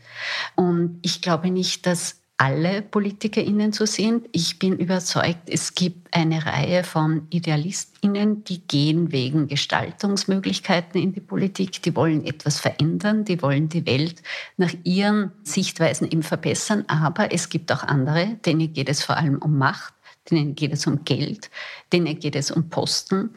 Und 0.55 1.01
ich 1.03 1.21
glaube 1.21 1.51
nicht, 1.51 1.87
dass 1.87 2.20
alle 2.41 2.81
PolitikerInnen 2.81 3.73
so 3.73 3.85
sind. 3.85 4.27
Ich 4.33 4.59
bin 4.59 4.79
überzeugt, 4.79 5.43
es 5.51 5.75
gibt 5.75 6.15
eine 6.15 6.47
Reihe 6.47 6.85
von 6.85 7.27
IdealistInnen, 7.29 8.45
die 8.45 8.67
gehen 8.67 9.13
wegen 9.13 9.47
Gestaltungsmöglichkeiten 9.47 10.99
in 10.99 11.13
die 11.13 11.21
Politik, 11.21 11.83
die 11.83 11.95
wollen 11.95 12.25
etwas 12.25 12.59
verändern, 12.59 13.27
die 13.27 13.43
wollen 13.43 13.69
die 13.69 13.85
Welt 13.85 14.23
nach 14.57 14.73
ihren 14.85 15.33
Sichtweisen 15.43 16.11
eben 16.11 16.23
verbessern. 16.23 16.85
Aber 16.89 17.31
es 17.31 17.51
gibt 17.51 17.71
auch 17.73 17.83
andere, 17.83 18.39
denen 18.47 18.73
geht 18.73 18.89
es 18.89 19.05
vor 19.05 19.19
allem 19.19 19.37
um 19.37 19.59
Macht 19.59 19.93
denen 20.31 20.55
geht 20.55 20.73
es 20.73 20.87
um 20.87 21.05
Geld, 21.05 21.51
denen 21.93 22.19
geht 22.19 22.37
es 22.37 22.51
um 22.51 22.69
Posten. 22.69 23.31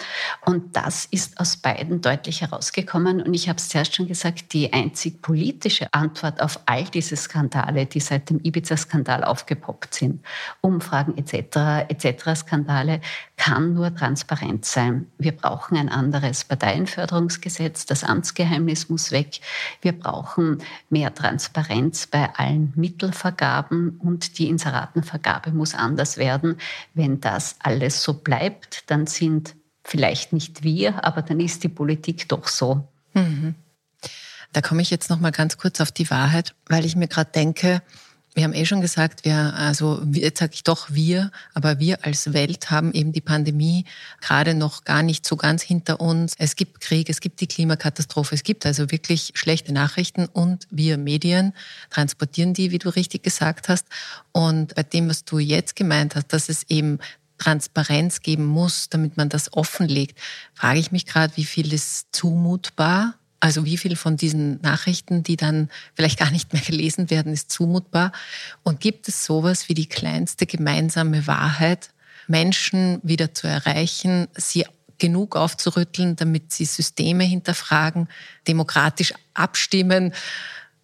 Und 0.45 0.75
das 0.75 1.06
ist 1.06 1.39
aus 1.39 1.58
beiden 1.58 2.01
deutlich 2.01 2.41
herausgekommen. 2.41 3.21
Und 3.21 3.34
ich 3.34 3.49
habe 3.49 3.58
es 3.58 3.69
zuerst 3.69 3.95
schon 3.95 4.08
gesagt, 4.08 4.53
die 4.53 4.71
einzig 4.73 5.21
politische 5.21 5.93
Antwort 5.93 6.41
auf 6.41 6.60
all 6.65 6.84
diese 6.86 7.15
Skandale, 7.15 7.86
die 7.86 7.99
seit 7.99 8.29
dem 8.29 8.39
Ibiza-Skandal 8.43 9.23
aufgepoppt 9.23 9.93
sind, 9.93 10.23
Umfragen 10.62 11.17
etc., 11.17 11.89
etc. 11.89 12.36
Skandale, 12.36 13.01
kann 13.38 13.73
nur 13.73 13.93
transparent 13.93 14.65
sein. 14.65 15.08
Wir 15.17 15.32
brauchen 15.34 15.77
ein 15.77 15.89
anderes 15.89 16.43
Parteienförderungsgesetz, 16.43 17.86
das 17.86 18.03
Amtsgeheimnis 18.03 18.89
muss 18.89 19.12
weg. 19.12 19.39
Wir 19.82 19.91
brauchen 19.93 20.60
mehr 20.89 21.13
Transparenz 21.13 22.08
bei 22.08 22.29
allen 22.36 22.71
Mittelvergaben 22.75 23.97
und 23.99 24.38
die 24.38 24.47
Inseratenvergabe 24.49 25.51
muss 25.51 25.75
anders 25.75 26.17
werden. 26.17 26.58
Wenn 26.93 27.21
das 27.21 27.55
alles 27.59 28.03
so 28.03 28.13
bleibt, 28.13 28.89
dann 28.89 29.07
sind 29.07 29.55
vielleicht 29.83 30.33
nicht 30.33 30.63
wir, 30.63 31.03
aber 31.03 31.21
dann 31.21 31.39
ist 31.39 31.63
die 31.63 31.69
Politik 31.69 32.29
doch 32.29 32.47
so. 32.47 32.87
Mhm. 33.13 33.55
Da 34.53 34.61
komme 34.61 34.81
ich 34.81 34.91
jetzt 34.91 35.09
noch 35.09 35.19
mal 35.19 35.31
ganz 35.31 35.57
kurz 35.57 35.81
auf 35.81 35.91
die 35.91 36.09
Wahrheit, 36.09 36.55
weil 36.67 36.85
ich 36.85 36.95
mir 36.95 37.07
gerade 37.07 37.31
denke, 37.31 37.81
wir 38.35 38.43
haben 38.43 38.53
eh 38.53 38.65
schon 38.65 38.81
gesagt, 38.81 39.25
wir, 39.25 39.53
also 39.55 40.01
jetzt 40.11 40.39
sage 40.39 40.53
ich 40.55 40.63
doch 40.63 40.87
wir, 40.89 41.31
aber 41.53 41.79
wir 41.79 42.03
als 42.05 42.33
Welt 42.33 42.71
haben 42.71 42.91
eben 42.93 43.11
die 43.11 43.21
Pandemie 43.21 43.85
gerade 44.21 44.55
noch 44.55 44.83
gar 44.83 45.03
nicht 45.03 45.25
so 45.25 45.35
ganz 45.35 45.61
hinter 45.61 45.99
uns. 45.99 46.33
Es 46.37 46.55
gibt 46.55 46.81
Krieg, 46.81 47.09
es 47.09 47.19
gibt 47.19 47.41
die 47.41 47.47
Klimakatastrophe, 47.47 48.33
es 48.35 48.43
gibt 48.43 48.65
also 48.65 48.89
wirklich 48.91 49.31
schlechte 49.35 49.71
Nachrichten 49.71 50.25
und 50.25 50.67
wir 50.71 50.97
Medien 50.97 51.53
transportieren 51.89 52.53
die, 52.53 52.71
wie 52.71 52.79
du 52.79 52.89
richtig 52.89 53.23
gesagt 53.23 53.69
hast. 53.69 53.85
Und 54.31 54.75
bei 54.75 54.83
dem, 54.83 55.09
was 55.09 55.25
du 55.25 55.39
jetzt 55.39 55.75
gemeint 55.75 56.15
hast, 56.15 56.33
dass 56.33 56.49
es 56.49 56.63
eben 56.69 56.99
Transparenz 57.37 58.21
geben 58.21 58.45
muss, 58.45 58.89
damit 58.89 59.17
man 59.17 59.29
das 59.29 59.53
offenlegt, 59.53 60.17
frage 60.53 60.79
ich 60.79 60.91
mich 60.91 61.05
gerade, 61.05 61.35
wie 61.35 61.45
viel 61.45 61.73
ist 61.73 62.07
zumutbar 62.11 63.15
also 63.43 63.65
wie 63.65 63.75
viel 63.75 63.97
von 63.97 64.15
diesen 64.15 64.62
Nachrichten, 64.62 65.21
die 65.21 65.36
dann 65.36 65.69
vielleicht 65.95 66.17
gar 66.17 66.32
nicht 66.32 66.53
mehr 66.53 66.62
gelesen 66.62 67.10
werden, 67.10 67.34
ist 67.34 67.51
zumutbar? 67.51 68.13
Und 68.63 68.79
gibt 68.79 69.10
es 69.10 69.25
sowas 69.25 69.67
wie 69.67 69.73
die 69.73 69.89
kleinste 69.89 70.45
gemeinsame 70.45 71.27
Wahrheit, 71.27 71.89
Menschen 72.27 73.01
wieder 73.03 73.34
zu 73.34 73.47
erreichen, 73.47 74.29
sie 74.34 74.65
genug 74.97 75.36
aufzurütteln, 75.36 76.15
damit 76.15 76.53
sie 76.53 76.63
Systeme 76.63 77.25
hinterfragen, 77.25 78.08
demokratisch 78.47 79.13
abstimmen, 79.34 80.13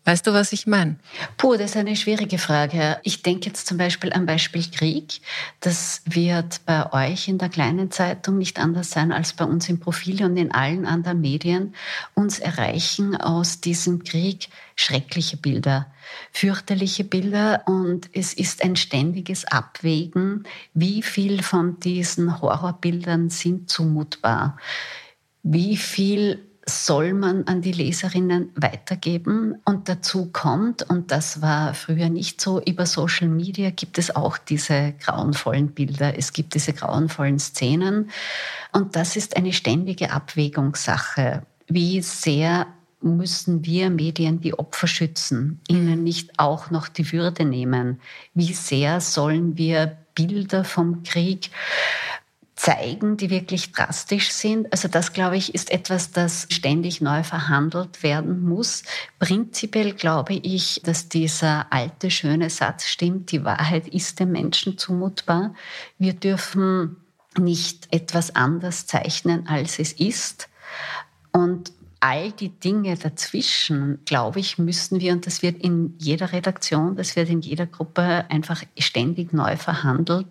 Weißt 0.09 0.25
du, 0.25 0.33
was 0.33 0.53
ich 0.53 0.65
meine? 0.65 0.95
Puh, 1.37 1.53
das 1.53 1.69
ist 1.69 1.77
eine 1.77 1.95
schwierige 1.95 2.39
Frage. 2.39 2.97
Ich 3.03 3.21
denke 3.21 3.45
jetzt 3.45 3.67
zum 3.67 3.77
Beispiel 3.77 4.11
am 4.11 4.25
Beispiel 4.25 4.65
Krieg. 4.71 5.21
Das 5.59 6.01
wird 6.05 6.65
bei 6.65 6.91
euch 6.91 7.27
in 7.27 7.37
der 7.37 7.49
kleinen 7.49 7.91
Zeitung 7.91 8.39
nicht 8.39 8.57
anders 8.57 8.89
sein 8.89 9.11
als 9.11 9.33
bei 9.33 9.45
uns 9.45 9.69
im 9.69 9.79
Profil 9.79 10.25
und 10.25 10.35
in 10.35 10.51
allen 10.51 10.87
anderen 10.87 11.21
Medien. 11.21 11.75
Uns 12.15 12.39
erreichen 12.39 13.17
aus 13.17 13.61
diesem 13.61 14.03
Krieg 14.03 14.49
schreckliche 14.75 15.37
Bilder, 15.37 15.85
fürchterliche 16.31 17.03
Bilder 17.03 17.61
und 17.67 18.09
es 18.11 18.33
ist 18.33 18.63
ein 18.63 18.77
ständiges 18.77 19.45
Abwägen, 19.45 20.47
wie 20.73 21.03
viel 21.03 21.43
von 21.43 21.79
diesen 21.81 22.41
Horrorbildern 22.41 23.29
sind 23.29 23.69
zumutbar. 23.69 24.57
Wie 25.43 25.77
viel 25.77 26.48
soll 26.69 27.13
man 27.13 27.43
an 27.45 27.61
die 27.61 27.71
Leserinnen 27.71 28.51
weitergeben. 28.55 29.57
Und 29.65 29.89
dazu 29.89 30.29
kommt, 30.31 30.83
und 30.89 31.11
das 31.11 31.41
war 31.41 31.73
früher 31.73 32.09
nicht 32.09 32.39
so, 32.39 32.61
über 32.61 32.85
Social 32.85 33.27
Media 33.27 33.69
gibt 33.71 33.97
es 33.97 34.15
auch 34.15 34.37
diese 34.37 34.93
grauenvollen 34.99 35.69
Bilder, 35.69 36.17
es 36.17 36.33
gibt 36.33 36.53
diese 36.53 36.73
grauenvollen 36.73 37.39
Szenen. 37.39 38.09
Und 38.71 38.95
das 38.95 39.15
ist 39.15 39.37
eine 39.37 39.53
ständige 39.53 40.11
Abwägungssache. 40.11 41.43
Wie 41.67 42.01
sehr 42.01 42.67
müssen 43.01 43.65
wir 43.65 43.89
Medien 43.89 44.41
die 44.41 44.57
Opfer 44.57 44.87
schützen, 44.87 45.61
ihnen 45.67 46.03
nicht 46.03 46.37
auch 46.37 46.69
noch 46.69 46.87
die 46.87 47.11
Würde 47.11 47.45
nehmen? 47.45 47.99
Wie 48.33 48.53
sehr 48.53 49.01
sollen 49.01 49.57
wir 49.57 49.97
Bilder 50.15 50.65
vom 50.65 51.03
Krieg 51.03 51.49
zeigen, 52.59 53.15
die 53.15 53.29
wirklich 53.29 53.71
drastisch 53.71 54.31
sind. 54.31 54.69
Also 54.73 54.89
das, 54.89 55.13
glaube 55.13 55.37
ich, 55.37 55.55
ist 55.55 55.71
etwas, 55.71 56.11
das 56.11 56.45
ständig 56.49 56.99
neu 56.99 57.23
verhandelt 57.23 58.03
werden 58.03 58.43
muss. 58.43 58.83
Prinzipiell 59.17 59.93
glaube 59.93 60.33
ich, 60.33 60.81
dass 60.83 61.07
dieser 61.07 61.71
alte, 61.71 62.11
schöne 62.11 62.49
Satz 62.49 62.87
stimmt, 62.87 63.31
die 63.31 63.45
Wahrheit 63.45 63.87
ist 63.87 64.19
dem 64.19 64.33
Menschen 64.33 64.77
zumutbar. 64.77 65.53
Wir 65.97 66.11
dürfen 66.11 66.97
nicht 67.37 67.87
etwas 67.91 68.35
anders 68.35 68.87
zeichnen, 68.87 69.47
als 69.47 69.79
es 69.79 69.93
ist. 69.93 70.49
Und 71.31 71.71
all 72.01 72.31
die 72.33 72.49
Dinge 72.49 72.97
dazwischen, 72.97 73.99
glaube 74.03 74.39
ich, 74.39 74.57
müssen 74.57 74.99
wir, 74.99 75.13
und 75.13 75.25
das 75.25 75.41
wird 75.41 75.61
in 75.61 75.95
jeder 75.97 76.33
Redaktion, 76.33 76.95
das 76.95 77.15
wird 77.15 77.29
in 77.29 77.41
jeder 77.41 77.65
Gruppe 77.65 78.25
einfach 78.29 78.63
ständig 78.77 79.33
neu 79.33 79.57
verhandelt, 79.57 80.27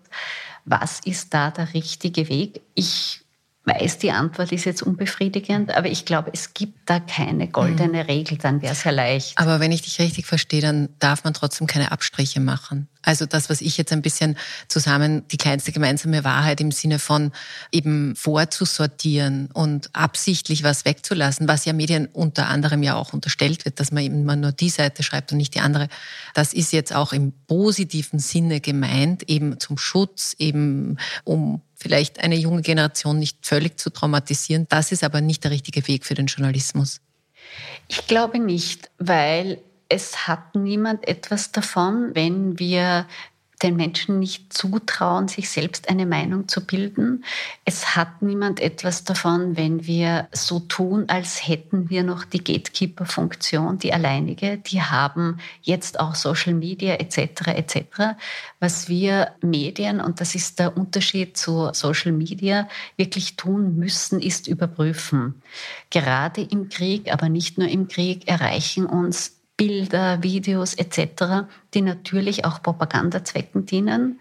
was 0.65 0.99
ist 1.01 1.33
da 1.33 1.51
der 1.51 1.73
richtige 1.73 2.29
Weg? 2.29 2.61
Ich 2.75 3.21
weiß, 3.65 3.99
die 3.99 4.11
Antwort 4.11 4.51
ist 4.51 4.65
jetzt 4.65 4.81
unbefriedigend, 4.81 5.75
aber 5.75 5.87
ich 5.87 6.05
glaube, 6.05 6.31
es 6.33 6.53
gibt 6.53 6.89
da 6.89 6.99
keine 6.99 7.47
goldene 7.47 8.03
mhm. 8.03 8.09
Regel, 8.09 8.37
dann 8.37 8.61
wäre 8.61 8.73
es 8.73 8.83
ja 8.83 8.91
leicht. 8.91 9.37
Aber 9.37 9.59
wenn 9.59 9.71
ich 9.71 9.81
dich 9.81 9.99
richtig 9.99 10.25
verstehe, 10.25 10.61
dann 10.61 10.89
darf 10.99 11.23
man 11.23 11.33
trotzdem 11.33 11.67
keine 11.67 11.91
Abstriche 11.91 12.39
machen. 12.39 12.87
Also 13.01 13.25
das, 13.25 13.49
was 13.49 13.61
ich 13.61 13.77
jetzt 13.77 13.93
ein 13.93 14.01
bisschen 14.01 14.37
zusammen, 14.67 15.25
die 15.29 15.37
kleinste 15.37 15.71
gemeinsame 15.71 16.25
Wahrheit 16.25 16.59
im 16.59 16.71
Sinne 16.71 16.99
von 16.99 17.31
eben 17.71 18.15
vorzusortieren 18.15 19.49
und 19.53 19.89
absichtlich 19.93 20.63
was 20.63 20.83
wegzulassen, 20.83 21.47
was 21.47 21.63
ja 21.63 21.71
Medien 21.71 22.07
unter 22.07 22.47
anderem 22.49 22.83
ja 22.83 22.95
auch 22.95 23.13
unterstellt 23.13 23.63
wird, 23.63 23.79
dass 23.79 23.91
man 23.91 24.03
eben 24.03 24.25
nur 24.25 24.51
die 24.51 24.69
Seite 24.69 25.01
schreibt 25.03 25.31
und 25.31 25.37
nicht 25.37 25.55
die 25.55 25.61
andere. 25.61 25.87
Das 26.33 26.53
ist 26.53 26.73
jetzt 26.73 26.93
auch 26.93 27.13
im 27.13 27.31
positiven 27.47 28.19
Sinne 28.19 28.59
gemeint, 28.59 29.29
eben 29.29 29.59
zum 29.59 29.77
Schutz, 29.77 30.35
eben 30.37 30.97
um 31.23 31.61
vielleicht 31.75 32.19
eine 32.19 32.35
junge 32.35 32.61
Generation 32.61 33.17
nicht 33.17 33.45
völlig 33.45 33.79
zu 33.79 33.89
traumatisieren. 33.89 34.67
Das 34.69 34.91
ist 34.91 35.05
aber 35.05 35.21
nicht 35.21 35.45
der 35.45 35.51
richtige 35.51 35.87
Weg 35.87 36.05
für 36.05 36.15
den 36.15 36.25
Journalismus. 36.25 36.99
Ich 37.87 38.05
glaube 38.07 38.39
nicht, 38.39 38.91
weil 38.99 39.59
es 39.89 40.27
hat 40.27 40.55
niemand 40.55 41.07
etwas 41.07 41.51
davon, 41.51 42.11
wenn 42.13 42.59
wir 42.59 43.07
den 43.61 43.75
Menschen 43.75 44.19
nicht 44.19 44.53
zutrauen, 44.53 45.27
sich 45.27 45.49
selbst 45.49 45.89
eine 45.89 46.05
Meinung 46.05 46.47
zu 46.47 46.65
bilden. 46.65 47.25
Es 47.65 47.95
hat 47.95 48.21
niemand 48.21 48.61
etwas 48.61 49.03
davon, 49.03 49.57
wenn 49.57 49.85
wir 49.85 50.29
so 50.31 50.59
tun, 50.59 51.05
als 51.09 51.45
hätten 51.45 51.89
wir 51.89 52.03
noch 52.03 52.23
die 52.23 52.43
Gatekeeper-Funktion, 52.43 53.77
die 53.79 53.93
alleinige. 53.93 54.57
Die 54.57 54.81
haben 54.81 55.39
jetzt 55.61 55.99
auch 55.99 56.15
Social 56.15 56.53
Media 56.53 56.95
etc. 56.95 57.47
etc. 57.47 57.75
Was 58.59 58.87
wir 58.87 59.33
Medien, 59.41 59.99
und 59.99 60.21
das 60.21 60.35
ist 60.35 60.59
der 60.59 60.77
Unterschied 60.77 61.35
zu 61.35 61.69
Social 61.73 62.13
Media, 62.13 62.69
wirklich 62.95 63.35
tun 63.35 63.75
müssen, 63.75 64.21
ist 64.21 64.47
überprüfen. 64.47 65.41
Gerade 65.89 66.41
im 66.41 66.69
Krieg, 66.69 67.11
aber 67.11 67.27
nicht 67.27 67.57
nur 67.57 67.67
im 67.67 67.89
Krieg, 67.89 68.27
erreichen 68.29 68.85
uns 68.85 69.38
Bilder, 69.59 70.17
Videos 70.21 70.73
etc., 70.77 71.47
die 71.73 71.81
natürlich 71.81 72.45
auch 72.45 72.61
Propagandazwecken 72.61 73.65
dienen. 73.65 74.19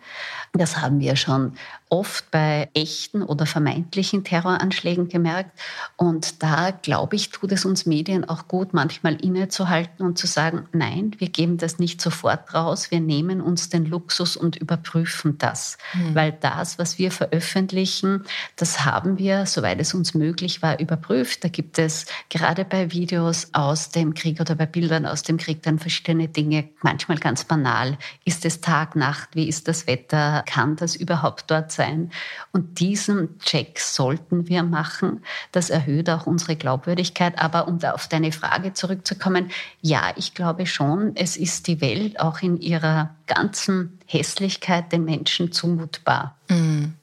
Das 0.52 0.80
haben 0.80 1.00
wir 1.00 1.16
schon 1.16 1.52
oft 1.90 2.30
bei 2.30 2.68
echten 2.74 3.22
oder 3.22 3.46
vermeintlichen 3.46 4.24
Terroranschlägen 4.24 5.08
gemerkt. 5.08 5.58
Und 5.96 6.42
da, 6.42 6.70
glaube 6.70 7.16
ich, 7.16 7.30
tut 7.30 7.52
es 7.52 7.64
uns 7.64 7.86
Medien 7.86 8.28
auch 8.28 8.48
gut, 8.48 8.74
manchmal 8.74 9.14
innezuhalten 9.14 10.04
und 10.04 10.18
zu 10.18 10.26
sagen, 10.26 10.68
nein, 10.72 11.12
wir 11.18 11.28
geben 11.28 11.58
das 11.58 11.78
nicht 11.78 12.00
sofort 12.00 12.52
raus, 12.54 12.90
wir 12.90 13.00
nehmen 13.00 13.40
uns 13.40 13.68
den 13.68 13.86
Luxus 13.86 14.36
und 14.36 14.56
überprüfen 14.56 15.38
das. 15.38 15.78
Mhm. 15.94 16.14
Weil 16.14 16.32
das, 16.32 16.78
was 16.78 16.98
wir 16.98 17.10
veröffentlichen, 17.10 18.24
das 18.56 18.84
haben 18.84 19.18
wir, 19.18 19.46
soweit 19.46 19.80
es 19.80 19.94
uns 19.94 20.14
möglich 20.14 20.62
war, 20.62 20.80
überprüft. 20.80 21.44
Da 21.44 21.48
gibt 21.48 21.78
es 21.78 22.06
gerade 22.28 22.64
bei 22.64 22.92
Videos 22.92 23.48
aus 23.52 23.90
dem 23.90 24.14
Krieg 24.14 24.40
oder 24.40 24.54
bei 24.54 24.66
Bildern 24.66 25.06
aus 25.06 25.22
dem 25.22 25.38
Krieg 25.38 25.62
dann 25.62 25.78
verschiedene 25.78 26.28
Dinge, 26.28 26.68
manchmal 26.82 27.18
ganz 27.18 27.37
ganz 27.38 27.44
banal. 27.44 27.98
Ist 28.24 28.44
es 28.44 28.60
Tag, 28.60 28.96
Nacht? 28.96 29.28
Wie 29.34 29.48
ist 29.48 29.68
das 29.68 29.86
Wetter? 29.86 30.42
Kann 30.46 30.74
das 30.74 30.96
überhaupt 30.96 31.50
dort 31.50 31.70
sein? 31.70 32.10
Und 32.52 32.80
diesen 32.80 33.38
Check 33.38 33.78
sollten 33.78 34.48
wir 34.48 34.64
machen. 34.64 35.22
Das 35.52 35.70
erhöht 35.70 36.10
auch 36.10 36.26
unsere 36.26 36.56
Glaubwürdigkeit. 36.56 37.38
Aber 37.38 37.68
um 37.68 37.78
da 37.78 37.92
auf 37.92 38.08
deine 38.08 38.32
Frage 38.32 38.72
zurückzukommen, 38.72 39.50
ja, 39.80 40.12
ich 40.16 40.34
glaube 40.34 40.66
schon, 40.66 41.14
es 41.14 41.36
ist 41.36 41.68
die 41.68 41.80
Welt 41.80 42.18
auch 42.18 42.42
in 42.42 42.60
ihrer 42.60 43.14
ganzen 43.26 44.00
Hässlichkeit 44.06 44.90
den 44.90 45.04
Menschen 45.04 45.52
zumutbar. 45.52 46.36
Mhm. 46.48 46.94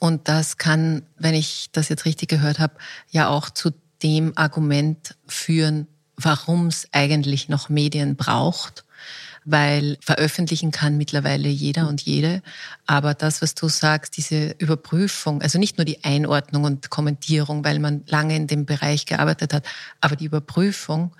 Und 0.00 0.28
das 0.28 0.58
kann, 0.58 1.02
wenn 1.16 1.34
ich 1.34 1.68
das 1.70 1.88
jetzt 1.88 2.06
richtig 2.06 2.28
gehört 2.28 2.58
habe, 2.58 2.74
ja 3.10 3.28
auch 3.28 3.50
zu 3.50 3.70
dem 4.02 4.32
Argument 4.36 5.14
führen, 5.26 5.86
warum 6.16 6.66
es 6.66 6.88
eigentlich 6.92 7.48
noch 7.48 7.68
Medien 7.68 8.16
braucht, 8.16 8.84
weil 9.46 9.96
veröffentlichen 10.00 10.72
kann 10.72 10.98
mittlerweile 10.98 11.48
jeder 11.48 11.88
und 11.88 12.02
jede. 12.02 12.42
Aber 12.84 13.14
das, 13.14 13.40
was 13.40 13.54
du 13.54 13.68
sagst, 13.68 14.16
diese 14.16 14.50
Überprüfung, 14.58 15.40
also 15.40 15.58
nicht 15.58 15.78
nur 15.78 15.84
die 15.84 16.04
Einordnung 16.04 16.64
und 16.64 16.90
Kommentierung, 16.90 17.64
weil 17.64 17.78
man 17.78 18.02
lange 18.06 18.34
in 18.34 18.48
dem 18.48 18.66
Bereich 18.66 19.06
gearbeitet 19.06 19.54
hat, 19.54 19.64
aber 20.00 20.16
die 20.16 20.26
Überprüfung 20.26 21.14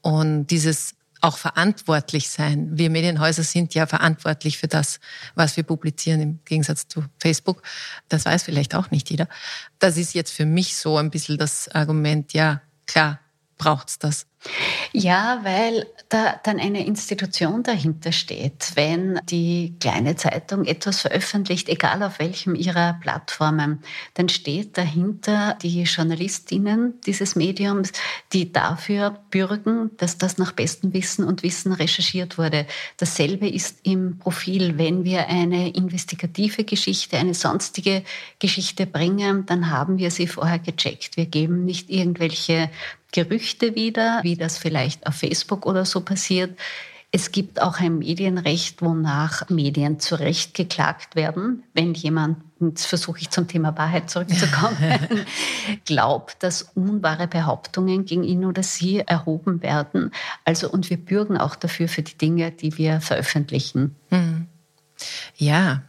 und 0.00 0.46
dieses 0.46 0.94
auch 1.20 1.38
verantwortlich 1.38 2.28
sein. 2.28 2.78
Wir 2.78 2.90
Medienhäuser 2.90 3.42
sind 3.42 3.74
ja 3.74 3.86
verantwortlich 3.86 4.58
für 4.58 4.68
das, 4.68 5.00
was 5.34 5.56
wir 5.56 5.64
publizieren, 5.64 6.20
im 6.20 6.40
Gegensatz 6.44 6.88
zu 6.88 7.04
Facebook. 7.18 7.62
Das 8.08 8.24
weiß 8.24 8.42
vielleicht 8.42 8.74
auch 8.74 8.90
nicht 8.90 9.10
jeder. 9.10 9.28
Das 9.78 9.96
ist 9.96 10.14
jetzt 10.14 10.32
für 10.32 10.46
mich 10.46 10.76
so 10.76 10.96
ein 10.96 11.10
bisschen 11.10 11.38
das 11.38 11.68
Argument, 11.68 12.32
ja, 12.32 12.62
klar, 12.86 13.20
braucht's 13.58 13.98
das. 13.98 14.26
Ja, 14.92 15.40
weil 15.42 15.86
da 16.08 16.40
dann 16.42 16.60
eine 16.60 16.86
Institution 16.86 17.62
dahinter 17.62 18.12
steht. 18.12 18.72
Wenn 18.74 19.20
die 19.24 19.74
kleine 19.80 20.16
Zeitung 20.16 20.64
etwas 20.64 21.00
veröffentlicht, 21.00 21.68
egal 21.68 22.02
auf 22.02 22.18
welchem 22.18 22.54
ihrer 22.54 22.94
Plattformen, 22.94 23.82
dann 24.14 24.28
steht 24.28 24.78
dahinter 24.78 25.58
die 25.62 25.82
Journalistinnen 25.82 27.00
dieses 27.06 27.34
Mediums, 27.34 27.92
die 28.32 28.52
dafür 28.52 29.18
bürgen, 29.30 29.90
dass 29.96 30.18
das 30.18 30.38
nach 30.38 30.52
bestem 30.52 30.92
Wissen 30.92 31.24
und 31.24 31.42
Wissen 31.42 31.72
recherchiert 31.72 32.38
wurde. 32.38 32.66
Dasselbe 32.98 33.48
ist 33.48 33.80
im 33.82 34.18
Profil. 34.18 34.78
Wenn 34.78 35.04
wir 35.04 35.28
eine 35.28 35.70
investigative 35.70 36.64
Geschichte, 36.64 37.16
eine 37.16 37.34
sonstige 37.34 38.02
Geschichte 38.38 38.86
bringen, 38.86 39.44
dann 39.46 39.70
haben 39.70 39.98
wir 39.98 40.10
sie 40.10 40.26
vorher 40.26 40.58
gecheckt. 40.58 41.16
Wir 41.16 41.26
geben 41.26 41.64
nicht 41.64 41.90
irgendwelche 41.90 42.70
Gerüchte 43.12 43.74
wieder, 43.74 44.20
wie 44.22 44.36
das 44.36 44.58
vielleicht 44.58 45.06
auf 45.06 45.14
Facebook 45.14 45.66
oder 45.66 45.84
so 45.84 46.00
passiert. 46.00 46.58
Es 47.12 47.30
gibt 47.30 47.62
auch 47.62 47.78
ein 47.78 47.98
Medienrecht, 47.98 48.82
wonach 48.82 49.48
Medien 49.48 50.00
zurechtgeklagt 50.00 51.14
werden, 51.14 51.62
wenn 51.72 51.94
jemand, 51.94 52.38
jetzt 52.60 52.84
versuche 52.84 53.20
ich 53.20 53.30
zum 53.30 53.48
Thema 53.48 53.76
Wahrheit 53.78 54.10
zurückzukommen, 54.10 54.76
glaubt, 55.86 56.42
dass 56.42 56.62
unwahre 56.74 57.28
Behauptungen 57.28 58.04
gegen 58.04 58.24
ihn 58.24 58.44
oder 58.44 58.62
sie 58.62 58.98
erhoben 58.98 59.62
werden. 59.62 60.10
Also, 60.44 60.68
und 60.68 60.90
wir 60.90 60.98
bürgen 60.98 61.38
auch 61.38 61.54
dafür 61.54 61.88
für 61.88 62.02
die 62.02 62.18
Dinge, 62.18 62.50
die 62.50 62.76
wir 62.76 63.00
veröffentlichen. 63.00 63.94
Hm. 64.10 64.48
Ja, 65.36 65.82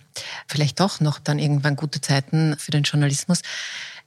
vielleicht 0.48 0.80
doch 0.80 1.00
noch 1.00 1.20
dann 1.20 1.40
irgendwann 1.40 1.76
gute 1.76 2.00
Zeiten 2.00 2.56
für 2.58 2.72
den 2.72 2.84
Journalismus. 2.84 3.42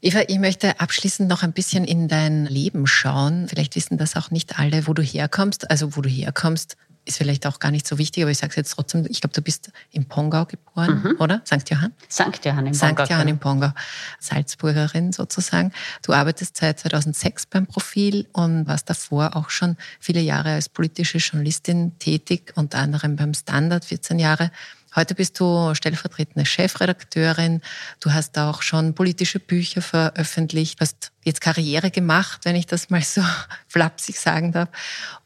Eva, 0.02 0.20
ich 0.28 0.38
möchte 0.38 0.80
abschließend 0.80 1.28
noch 1.28 1.42
ein 1.42 1.52
bisschen 1.52 1.84
in 1.84 2.08
dein 2.08 2.46
Leben 2.46 2.86
schauen. 2.86 3.48
Vielleicht 3.48 3.76
wissen 3.76 3.98
das 3.98 4.16
auch 4.16 4.30
nicht 4.30 4.58
alle, 4.58 4.86
wo 4.86 4.94
du 4.94 5.02
herkommst. 5.02 5.70
Also 5.70 5.94
wo 5.94 6.00
du 6.00 6.08
herkommst, 6.08 6.76
ist 7.04 7.18
vielleicht 7.18 7.46
auch 7.46 7.58
gar 7.58 7.70
nicht 7.70 7.86
so 7.86 7.98
wichtig, 7.98 8.22
aber 8.22 8.30
ich 8.30 8.38
sage 8.38 8.50
es 8.50 8.56
jetzt 8.56 8.70
trotzdem. 8.74 9.06
Ich 9.08 9.20
glaube, 9.20 9.34
du 9.34 9.42
bist 9.42 9.70
in 9.90 10.06
Pongau 10.06 10.46
geboren, 10.46 11.02
mhm. 11.02 11.16
oder? 11.18 11.42
St. 11.46 11.68
Johann? 11.68 11.92
St. 12.10 12.44
Johann 12.44 12.66
in 12.66 12.78
Pongau. 12.78 13.04
St. 13.04 13.10
Johann 13.10 13.28
in 13.28 13.38
Pongau. 13.38 13.70
Salzburgerin 14.18 15.12
sozusagen. 15.12 15.72
Du 16.02 16.12
arbeitest 16.12 16.56
seit 16.56 16.78
2006 16.80 17.46
beim 17.46 17.66
Profil 17.66 18.26
und 18.32 18.66
warst 18.66 18.88
davor 18.88 19.36
auch 19.36 19.50
schon 19.50 19.76
viele 19.98 20.20
Jahre 20.20 20.52
als 20.52 20.68
politische 20.68 21.18
Journalistin 21.18 21.98
tätig, 21.98 22.52
unter 22.54 22.78
anderem 22.78 23.16
beim 23.16 23.34
Standard 23.34 23.84
14 23.84 24.18
Jahre. 24.18 24.50
Heute 24.96 25.14
bist 25.14 25.38
du 25.38 25.72
stellvertretende 25.76 26.44
Chefredakteurin. 26.44 27.62
Du 28.00 28.12
hast 28.12 28.37
auch 28.38 28.61
schon 28.61 28.92
politische 28.94 29.38
Bücher 29.38 29.83
veröffentlicht, 29.83 30.81
hast 30.81 31.12
jetzt 31.24 31.40
Karriere 31.40 31.92
gemacht, 31.92 32.40
wenn 32.42 32.57
ich 32.57 32.66
das 32.66 32.90
mal 32.90 33.00
so 33.03 33.22
flapsig 33.68 34.18
sagen 34.18 34.50
darf. 34.50 34.68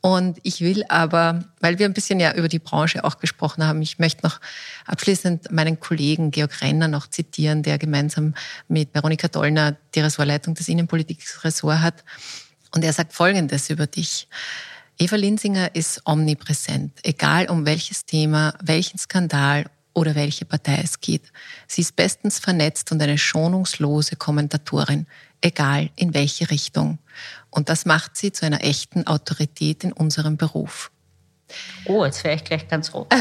Und 0.03 0.39
ich 0.43 0.61
will 0.61 0.85
aber, 0.91 1.45
weil 1.61 1.79
wir 1.79 1.87
ein 1.87 1.95
bisschen 1.95 2.21
ja 2.21 2.35
über 2.35 2.49
die 2.49 2.59
Branche 2.59 3.05
auch 3.05 3.19
gesprochen 3.19 3.65
haben, 3.67 3.81
ich 3.81 3.99
möchte 3.99 4.27
noch 4.27 4.39
abschließend 4.85 5.51
meinen 5.51 5.81
Kollegen 5.81 6.31
Georg 6.31 6.61
Renner 6.61 6.89
noch 6.89 7.07
zitieren, 7.07 7.63
der 7.63 7.79
gemeinsam 7.79 8.35
mit 8.69 8.95
Veronika 8.95 9.29
Dollner 9.29 9.77
die 9.95 10.01
Ressortleitung 10.01 10.55
des 10.55 10.69
Innenpolitikressorts 10.69 11.81
hat. 11.81 12.05
Und 12.75 12.85
er 12.85 12.93
sagt 12.93 13.15
Folgendes 13.15 13.71
über 13.71 13.87
dich. 13.87 14.29
Eva 14.97 15.17
Linsinger 15.17 15.75
ist 15.75 16.03
omnipräsent, 16.05 17.01
egal 17.03 17.51
um 17.51 17.67
welches 17.67 18.05
Thema, 18.05 18.55
welchen 18.63 18.99
Skandal 18.99 19.65
oder 19.93 20.15
welche 20.15 20.45
Partei 20.45 20.81
es 20.85 21.01
geht. 21.01 21.33
Sie 21.67 21.81
ist 21.81 21.97
bestens 21.97 22.39
vernetzt 22.39 22.93
und 22.93 23.03
eine 23.03 23.19
schonungslose 23.19 24.15
Kommentatorin, 24.17 25.07
egal 25.41 25.91
in 25.97 26.15
welche 26.15 26.51
Richtung. 26.51 26.99
Und 27.51 27.69
das 27.69 27.87
macht 27.87 28.17
sie 28.17 28.31
zu 28.31 28.47
einer 28.47 28.63
echten 28.63 29.07
Autorität 29.07 29.83
in 29.83 29.93
unserem 29.93 30.37
Beruf. 30.37 30.93
Oh, 31.87 32.05
jetzt 32.05 32.25
wäre 32.25 32.37
ich 32.37 32.45
gleich 32.45 32.69
ganz 32.69 32.95
rot. 32.95 33.13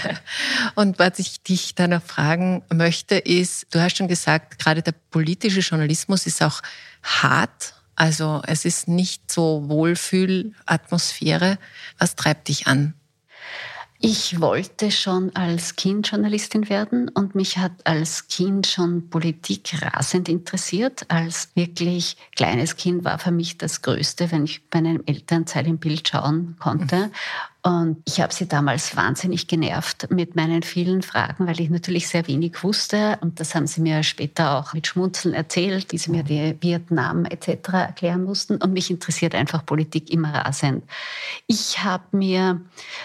und 0.74 0.98
was 0.98 1.18
ich 1.18 1.42
dich 1.42 1.74
da 1.74 1.86
noch 1.86 2.02
fragen 2.02 2.62
möchte, 2.72 3.16
ist, 3.16 3.66
du 3.70 3.80
hast 3.80 3.96
schon 3.96 4.08
gesagt, 4.08 4.58
gerade 4.58 4.82
der 4.82 4.94
politische 5.10 5.60
Journalismus 5.60 6.26
ist 6.26 6.42
auch 6.42 6.60
hart 7.02 7.74
also 7.96 8.42
es 8.46 8.64
ist 8.64 8.88
nicht 8.88 9.30
so 9.30 9.64
Wohlfühlatmosphäre. 9.68 11.58
Was 11.98 12.14
treibt 12.14 12.48
dich 12.48 12.66
an? 12.66 12.94
Ich 13.98 14.40
wollte 14.40 14.90
schon 14.90 15.34
als 15.34 15.74
Kind 15.74 16.10
Journalistin 16.10 16.68
werden 16.68 17.08
und 17.08 17.34
mich 17.34 17.56
hat 17.56 17.72
als 17.84 18.28
Kind 18.28 18.66
schon 18.66 19.08
Politik 19.08 19.72
rasend 19.80 20.28
interessiert. 20.28 21.06
Als 21.08 21.48
wirklich 21.54 22.18
kleines 22.36 22.76
Kind 22.76 23.04
war 23.04 23.18
für 23.18 23.30
mich 23.30 23.56
das 23.56 23.80
Größte, 23.80 24.30
wenn 24.30 24.44
ich 24.44 24.68
bei 24.68 24.80
einem 24.80 25.02
Elternteil 25.06 25.66
im 25.66 25.78
Bild 25.78 26.06
schauen 26.08 26.56
konnte. 26.58 27.10
Und 27.66 27.96
ich 28.04 28.20
habe 28.20 28.32
sie 28.32 28.46
damals 28.46 28.96
wahnsinnig 28.96 29.48
genervt 29.48 30.08
mit 30.12 30.36
meinen 30.36 30.62
vielen 30.62 31.02
Fragen, 31.02 31.48
weil 31.48 31.60
ich 31.60 31.68
natürlich 31.68 32.06
sehr 32.06 32.28
wenig 32.28 32.62
wusste. 32.62 33.18
Und 33.22 33.40
das 33.40 33.56
haben 33.56 33.66
sie 33.66 33.80
mir 33.80 34.04
später 34.04 34.56
auch 34.56 34.72
mit 34.72 34.86
Schmunzeln 34.86 35.34
erzählt, 35.34 35.90
wie 35.90 35.98
sie 35.98 36.12
mir 36.12 36.22
die 36.22 36.54
Vietnam 36.60 37.24
etc. 37.24 37.70
erklären 37.72 38.22
mussten. 38.22 38.58
Und 38.58 38.72
mich 38.72 38.88
interessiert 38.88 39.34
einfach 39.34 39.66
Politik 39.66 40.12
immer 40.12 40.32
rasend. 40.32 40.84
Ich 41.48 41.82
habe 41.82 42.16
mir 42.16 42.60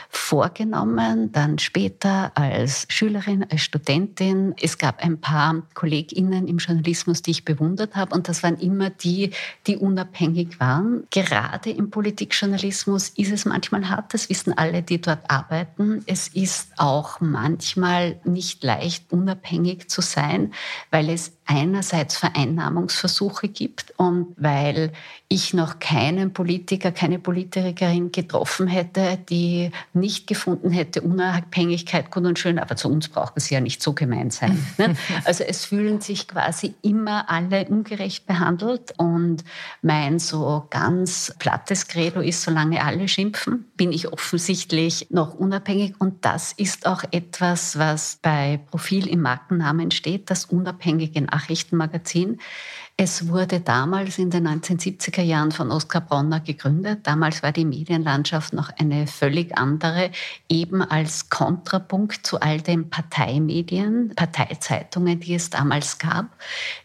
vorgenommen, 0.10 1.32
dann 1.32 1.58
später 1.58 2.32
als 2.36 2.86
Schülerin, 2.88 3.48
als 3.50 3.62
Studentin, 3.62 4.54
es 4.62 4.78
gab 4.78 5.04
ein 5.04 5.20
paar 5.20 5.64
KollegInnen 5.74 6.48
im 6.48 6.60
Journalismus, 6.60 7.24
die 7.24 7.32
ich 7.32 7.46
bewundert 7.46 7.96
habe. 7.96 8.14
Und 8.14 8.30
das 8.30 8.44
waren 8.44 8.60
immer 8.60 8.92
die, 8.92 9.32
die 9.66 9.78
unabhängig 9.78 10.60
waren. 10.60 11.08
Gerade 11.10 11.72
im 11.72 11.90
Politikjournalismus 11.90 13.10
ist 13.10 13.32
es 13.32 13.46
manchmal 13.46 13.90
hart, 13.90 14.14
das 14.14 14.30
wissen 14.30 14.51
wissen 14.52 14.58
alle, 14.58 14.84
die 14.84 15.02
dort 15.02 15.30
arbeiten, 15.30 16.04
es 16.08 16.28
ist 16.28 16.74
auch 16.78 17.20
manchmal 17.22 18.20
nicht 18.24 18.64
leicht, 18.64 19.12
unabhängig 19.12 19.90
zu 19.90 20.02
sein, 20.02 20.54
weil 20.90 21.10
es 21.10 21.38
einerseits 21.52 22.16
Vereinnahmungsversuche 22.16 23.50
gibt 23.50 23.94
und 23.98 24.28
weil 24.38 24.94
ich 25.28 25.54
noch 25.54 25.80
keinen 25.80 26.34
Politiker, 26.34 26.92
keine 26.92 27.20
Politikerin 27.20 28.12
getroffen 28.12 28.68
hätte, 28.68 29.18
die 29.30 29.72
nicht 29.94 30.28
gefunden 30.28 30.72
hätte, 30.72 31.02
Unabhängigkeit 31.02 32.10
gut 32.12 32.26
und 32.26 32.40
schön, 32.40 32.60
aber 32.60 32.76
zu 32.76 32.90
uns 32.90 33.10
braucht 33.10 33.34
es 33.36 33.50
ja 33.50 33.60
nicht 33.60 33.82
so 33.82 33.94
gemein 33.94 34.32
sein. 34.32 34.66
Ne? 34.78 34.96
Also 35.26 35.44
es 35.44 35.66
fühlen 35.66 36.02
sich 36.02 36.28
quasi 36.28 36.74
immer 36.82 37.30
alle 37.30 37.66
ungerecht 37.68 38.26
behandelt 38.26 38.94
und 38.98 39.44
mein 39.82 40.18
so 40.18 40.66
ganz 40.70 41.36
plattes 41.40 41.88
Credo 41.88 42.22
ist, 42.22 42.42
solange 42.42 42.84
alle 42.84 43.08
schimpfen, 43.08 43.66
bin 43.76 43.92
ich 43.92 44.12
offensichtlich 44.12 45.08
noch 45.12 45.34
unabhängig 45.34 45.96
und 46.00 46.26
das 46.26 46.54
ist 46.54 46.88
auch 46.88 47.04
etwas, 47.12 47.78
was 47.78 48.18
bei 48.22 48.60
Profil 48.70 49.08
im 49.08 49.22
Markennamen 49.22 49.92
steht, 49.92 50.30
das 50.30 50.46
unabhängige 50.46 51.20
Nachrichtenmagazin. 51.42 52.40
Es 52.98 53.28
wurde 53.28 53.62
damals 53.62 54.20
in 54.20 54.30
den 54.30 54.48
1970er 54.48 55.24
Jahren 55.24 55.52
von 55.52 55.72
Oskar 55.72 56.02
Bronner 56.02 56.40
gegründet. 56.40 57.00
Damals 57.04 57.42
war 57.42 57.52
die 57.52 57.66
Medienlandschaft 57.66 58.54
noch 58.54 58.70
eine 58.78 59.08
völlig 59.08 59.58
andere, 59.58 60.12
eben 60.50 60.84
als 60.84 61.30
Kontrapunkt 61.30 62.28
zu 62.28 62.40
all 62.40 62.62
den 62.62 62.90
Parteimedien, 62.90 64.14
Parteizeitungen, 64.16 65.20
die 65.20 65.34
es 65.34 65.50
damals 65.50 65.98
gab. 65.98 66.28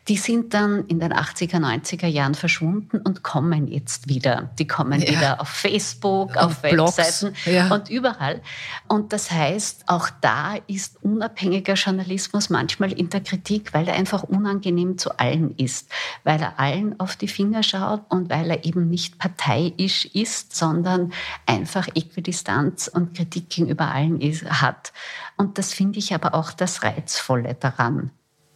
Die 0.08 0.16
sind 0.16 0.54
dann 0.54 0.86
in 0.86 1.00
den 1.00 1.12
80er, 1.12 1.58
90er 1.58 2.06
Jahren 2.06 2.34
verschwunden 2.34 2.98
und 2.98 3.22
kommen 3.22 3.66
jetzt 3.66 4.08
wieder. 4.08 4.50
Die 4.58 4.66
kommen 4.66 5.02
ja. 5.02 5.10
wieder 5.10 5.40
auf 5.40 5.48
Facebook, 5.48 6.36
auf 6.36 6.62
Blogs. 6.62 6.96
Webseiten 6.96 7.34
ja. 7.44 7.68
und 7.74 7.90
überall. 7.90 8.40
Und 8.88 9.12
das 9.12 9.30
heißt, 9.30 9.84
auch 9.88 10.08
da 10.22 10.54
ist 10.66 11.02
unabhängiger 11.02 11.74
Journalismus 11.74 12.48
manchmal 12.48 12.92
in 12.92 13.10
der 13.10 13.20
Kritik, 13.20 13.74
weil 13.74 13.88
er 13.88 13.94
einfach 13.94 14.22
unangenehm 14.22 14.96
zu 14.96 15.18
allen 15.18 15.54
ist 15.56 15.90
weil 16.24 16.40
er 16.40 16.58
allen 16.58 16.98
auf 17.00 17.16
die 17.16 17.28
Finger 17.28 17.62
schaut 17.62 18.02
und 18.08 18.30
weil 18.30 18.50
er 18.50 18.64
eben 18.64 18.88
nicht 18.88 19.18
parteiisch 19.18 20.06
ist, 20.06 20.54
sondern 20.54 21.12
einfach 21.46 21.88
Äquidistanz 21.94 22.88
und 22.88 23.16
Kritik 23.16 23.50
gegenüber 23.50 23.92
allen 23.92 24.20
ist, 24.20 24.44
hat. 24.44 24.92
Und 25.36 25.58
das 25.58 25.72
finde 25.72 25.98
ich 25.98 26.14
aber 26.14 26.34
auch 26.34 26.52
das 26.52 26.82
Reizvolle 26.82 27.54
daran. 27.54 28.10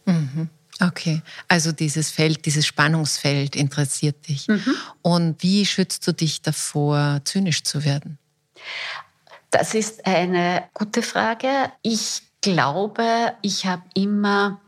Mhm. 0.05 0.49
Okay, 0.81 1.21
also 1.47 1.71
dieses 1.71 2.09
Feld, 2.09 2.45
dieses 2.45 2.65
Spannungsfeld 2.65 3.55
interessiert 3.55 4.27
dich. 4.27 4.47
Mhm. 4.47 4.75
Und 5.03 5.43
wie 5.43 5.65
schützt 5.65 6.07
du 6.07 6.11
dich 6.11 6.41
davor, 6.41 7.21
zynisch 7.23 7.63
zu 7.63 7.85
werden? 7.85 8.17
Das 9.51 9.75
ist 9.75 10.05
eine 10.05 10.63
gute 10.73 11.03
Frage. 11.03 11.71
Ich 11.83 12.23
glaube, 12.41 13.33
ich 13.41 13.65
habe 13.65 13.83
immer 13.93 14.59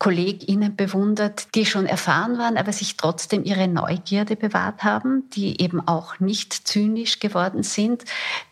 KollegInnen 0.00 0.76
bewundert, 0.76 1.54
die 1.54 1.66
schon 1.66 1.84
erfahren 1.84 2.38
waren, 2.38 2.56
aber 2.56 2.72
sich 2.72 2.96
trotzdem 2.96 3.44
ihre 3.44 3.68
Neugierde 3.68 4.34
bewahrt 4.34 4.82
haben, 4.82 5.28
die 5.34 5.60
eben 5.60 5.86
auch 5.86 6.18
nicht 6.20 6.54
zynisch 6.54 7.20
geworden 7.20 7.62
sind, 7.62 8.06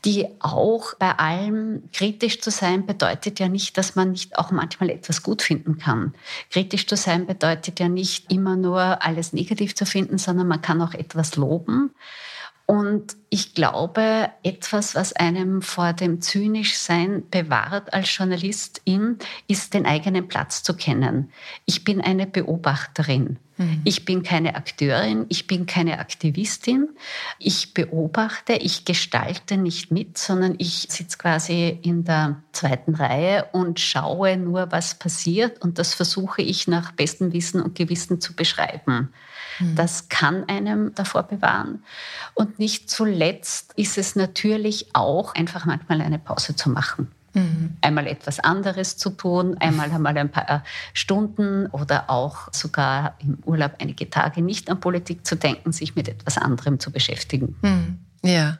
die 0.04 0.26
auch 0.40 0.92
bei 0.98 1.10
allem 1.12 1.84
kritisch 1.94 2.42
zu 2.42 2.50
sein 2.50 2.84
bedeutet 2.84 3.40
ja 3.40 3.48
nicht, 3.48 3.78
dass 3.78 3.96
man 3.96 4.10
nicht 4.10 4.36
auch 4.36 4.50
manchmal 4.50 4.90
etwas 4.90 5.22
gut 5.22 5.40
finden 5.40 5.78
kann. 5.78 6.12
Kritisch 6.50 6.86
zu 6.86 6.96
sein 6.96 7.26
bedeutet 7.26 7.80
ja 7.80 7.88
nicht 7.88 8.30
immer 8.30 8.54
nur 8.54 9.02
alles 9.02 9.32
negativ 9.32 9.74
zu 9.74 9.86
finden, 9.86 10.18
sondern 10.18 10.48
man 10.48 10.60
kann 10.60 10.82
auch 10.82 10.92
etwas 10.92 11.36
loben. 11.36 11.94
Und 12.70 13.16
ich 13.30 13.54
glaube, 13.54 14.28
etwas, 14.42 14.94
was 14.94 15.14
einem 15.14 15.62
vor 15.62 15.94
dem 15.94 16.20
Zynischsein 16.20 17.22
bewahrt 17.30 17.94
als 17.94 18.14
Journalistin, 18.14 19.16
ist 19.46 19.72
den 19.72 19.86
eigenen 19.86 20.28
Platz 20.28 20.62
zu 20.62 20.76
kennen. 20.76 21.32
Ich 21.64 21.82
bin 21.82 22.02
eine 22.02 22.26
Beobachterin. 22.26 23.38
Mhm. 23.56 23.80
Ich 23.84 24.04
bin 24.04 24.22
keine 24.22 24.54
Akteurin, 24.54 25.24
ich 25.30 25.46
bin 25.46 25.64
keine 25.64 25.98
Aktivistin. 25.98 26.90
Ich 27.38 27.72
beobachte, 27.72 28.52
ich 28.52 28.84
gestalte 28.84 29.56
nicht 29.56 29.90
mit, 29.90 30.18
sondern 30.18 30.54
ich 30.58 30.88
sitze 30.90 31.16
quasi 31.16 31.78
in 31.80 32.04
der 32.04 32.42
zweiten 32.52 32.94
Reihe 32.94 33.46
und 33.52 33.80
schaue 33.80 34.36
nur, 34.36 34.70
was 34.72 34.98
passiert. 34.98 35.62
Und 35.62 35.78
das 35.78 35.94
versuche 35.94 36.42
ich 36.42 36.68
nach 36.68 36.92
bestem 36.92 37.32
Wissen 37.32 37.62
und 37.62 37.74
Gewissen 37.76 38.20
zu 38.20 38.36
beschreiben. 38.36 39.14
Mhm. 39.58 39.74
Das 39.74 40.08
kann 40.08 40.48
einem 40.48 40.94
davor 40.94 41.24
bewahren. 41.24 41.84
Und 42.34 42.58
nicht 42.58 42.90
zuletzt 42.90 43.72
ist 43.76 43.98
es 43.98 44.16
natürlich 44.16 44.88
auch 44.94 45.34
einfach 45.34 45.64
manchmal 45.64 46.00
eine 46.00 46.18
Pause 46.18 46.56
zu 46.56 46.70
machen. 46.70 47.10
Mhm. 47.34 47.76
Einmal 47.80 48.06
etwas 48.06 48.40
anderes 48.40 48.96
zu 48.96 49.10
tun, 49.10 49.56
einmal 49.58 49.90
einmal 49.90 50.16
ein 50.16 50.30
paar 50.30 50.64
Stunden 50.94 51.66
oder 51.66 52.08
auch 52.08 52.52
sogar 52.52 53.14
im 53.18 53.38
Urlaub 53.44 53.72
einige 53.78 54.08
Tage 54.08 54.42
nicht 54.42 54.70
an 54.70 54.80
Politik 54.80 55.26
zu 55.26 55.36
denken, 55.36 55.72
sich 55.72 55.94
mit 55.94 56.08
etwas 56.08 56.38
anderem 56.38 56.80
zu 56.80 56.90
beschäftigen. 56.90 57.56
Mhm. 57.62 57.98
Ja, 58.24 58.58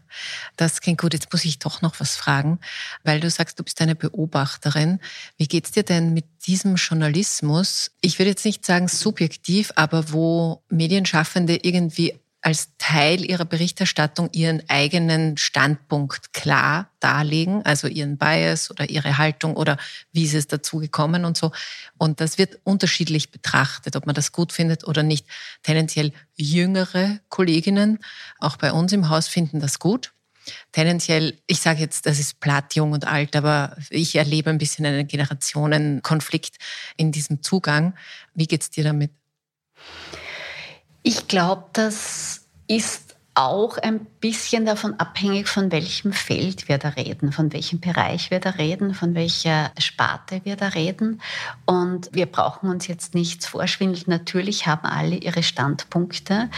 das 0.57 0.81
klingt 0.81 1.01
gut. 1.01 1.15
Jetzt 1.15 1.33
muss 1.33 1.45
ich 1.45 1.59
doch 1.59 1.83
noch 1.83 1.99
was 1.99 2.15
fragen, 2.15 2.61
weil 3.03 3.19
du 3.21 3.29
sagst, 3.29 3.59
du 3.59 3.65
bist 3.65 3.81
eine 3.81 3.97
Beobachterin. 3.97 5.01
Wie 5.37 5.49
geht's 5.49 5.73
dir 5.73 5.83
denn 5.83 6.15
mit 6.15 6.25
diesem 6.47 6.77
Journalismus? 6.77 7.91
Ich 8.01 8.19
würde 8.19 8.31
jetzt 8.31 8.45
nicht 8.45 8.65
sagen 8.65 8.89
subjektiv, 8.89 9.73
aber 9.75 10.13
wo 10.13 10.63
Medienschaffende 10.69 11.57
irgendwie 11.63 12.15
als 12.41 12.71
Teil 12.79 13.29
ihrer 13.29 13.45
Berichterstattung 13.45 14.31
ihren 14.33 14.63
eigenen 14.69 15.37
Standpunkt 15.37 16.33
klar 16.33 16.91
darlegen, 17.01 17.65
also 17.65 17.89
ihren 17.89 18.17
Bias 18.17 18.71
oder 18.71 18.89
ihre 18.89 19.19
Haltung 19.19 19.57
oder 19.57 19.77
wie 20.13 20.25
ist 20.25 20.35
es 20.35 20.47
dazu 20.47 20.79
gekommen 20.79 21.25
und 21.25 21.37
so. 21.37 21.51
Und 21.97 22.21
das 22.21 22.39
wird 22.39 22.61
unterschiedlich 22.63 23.33
betrachtet, 23.33 23.97
ob 23.97 24.07
man 24.07 24.15
das 24.15 24.31
gut 24.31 24.53
findet 24.53 24.87
oder 24.87 25.03
nicht. 25.03 25.27
Tendenziell 25.63 26.13
jüngere 26.37 27.19
Kolleginnen, 27.29 27.99
auch 28.39 28.57
bei 28.57 28.73
uns 28.73 28.93
im 28.93 29.09
Haus, 29.09 29.27
finden 29.27 29.59
das 29.59 29.81
gut. 29.81 30.13
Tendenziell, 30.73 31.37
ich 31.47 31.61
sage 31.61 31.81
jetzt, 31.81 32.07
das 32.07 32.19
ist 32.19 32.41
platt, 32.41 32.75
jung 32.75 32.93
und 32.93 33.07
alt, 33.07 33.37
aber 33.37 33.77
ich 33.91 34.15
erlebe 34.15 34.49
ein 34.49 34.59
bisschen 34.59 34.87
einen 34.87 35.07
Generationenkonflikt 35.07 36.57
in 36.97 37.13
diesem 37.13 37.43
Zugang. 37.43 37.95
Wie 38.35 38.47
geht's 38.47 38.71
dir 38.71 38.85
damit? 38.85 39.11
Ich 41.11 41.27
glaube, 41.27 41.65
das 41.73 42.43
ist 42.67 43.08
auch 43.39 43.79
ein 43.79 44.05
bisschen 44.21 44.67
davon 44.67 44.99
abhängig, 44.99 45.47
von 45.47 45.71
welchem 45.71 46.13
Feld 46.13 46.69
wir 46.69 46.77
da 46.77 46.89
reden, 46.89 47.31
von 47.31 47.53
welchem 47.53 47.79
Bereich 47.79 48.33
wir 48.33 48.41
da 48.41 48.51
reden, 48.51 48.95
von 48.95 49.15
welcher 49.15 49.71
Sparte 49.79 50.41
wir 50.43 50.57
da 50.57 50.69
reden. 50.69 51.21
Und 51.65 52.11
wir 52.13 52.27
brauchen 52.27 52.69
uns 52.69 52.89
jetzt 52.89 53.15
nichts 53.15 53.47
vorschwindeln. 53.47 54.07
Natürlich 54.09 54.67
haben 54.67 54.87
alle 54.87 55.15
ihre 55.15 55.45
Standpunkte, 55.45 56.51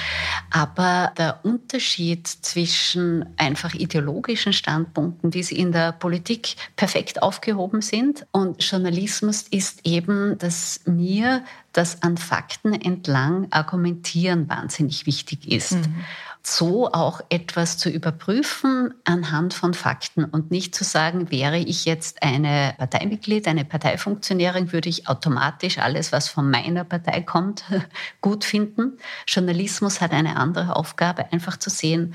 aber 0.51 1.13
der 1.19 1.41
Unterschied 1.43 2.27
zwischen 2.27 3.27
einfach 3.37 3.75
ideologischen 3.75 4.55
Standpunkten, 4.55 5.35
wie 5.35 5.43
sie 5.43 5.59
in 5.59 5.73
der 5.73 5.93
Politik 5.93 6.57
perfekt 6.77 7.23
aufgehoben 7.23 7.83
sind, 7.83 8.27
und 8.33 8.63
Journalismus 8.63 9.43
ist 9.43 9.81
eben, 9.85 10.39
dass 10.39 10.81
mir 10.87 11.45
das 11.73 12.03
an 12.03 12.17
Fakten 12.17 12.73
entlang 12.73 13.49
argumentieren 13.51 14.49
wahnsinnig 14.49 15.05
wichtig 15.05 15.47
ist. 15.47 15.73
Mhm 15.73 16.05
so 16.43 16.91
auch 16.91 17.21
etwas 17.29 17.77
zu 17.77 17.91
überprüfen 17.91 18.95
anhand 19.05 19.53
von 19.53 19.75
Fakten 19.75 20.25
und 20.25 20.51
nicht 20.51 20.75
zu 20.75 20.85
sagen, 20.85 21.31
wäre 21.31 21.59
ich 21.59 21.85
jetzt 21.85 22.23
eine 22.23 22.75
Parteimitglied, 22.79 23.47
eine 23.47 23.65
Parteifunktionärin, 23.65 24.73
würde 24.73 24.89
ich 24.89 25.07
automatisch 25.07 25.79
alles, 25.79 26.13
was 26.13 26.29
von 26.29 26.51
meiner 26.51 26.85
Partei 26.85 27.21
kommt, 27.21 27.65
gut 28.23 28.45
finden. 28.45 28.99
Journalismus 29.29 30.01
hat 30.01 30.13
eine 30.13 30.37
andere 30.37 30.77
Aufgabe, 30.77 31.31
einfach 31.31 31.59
zu 31.59 31.69
sehen, 31.69 32.15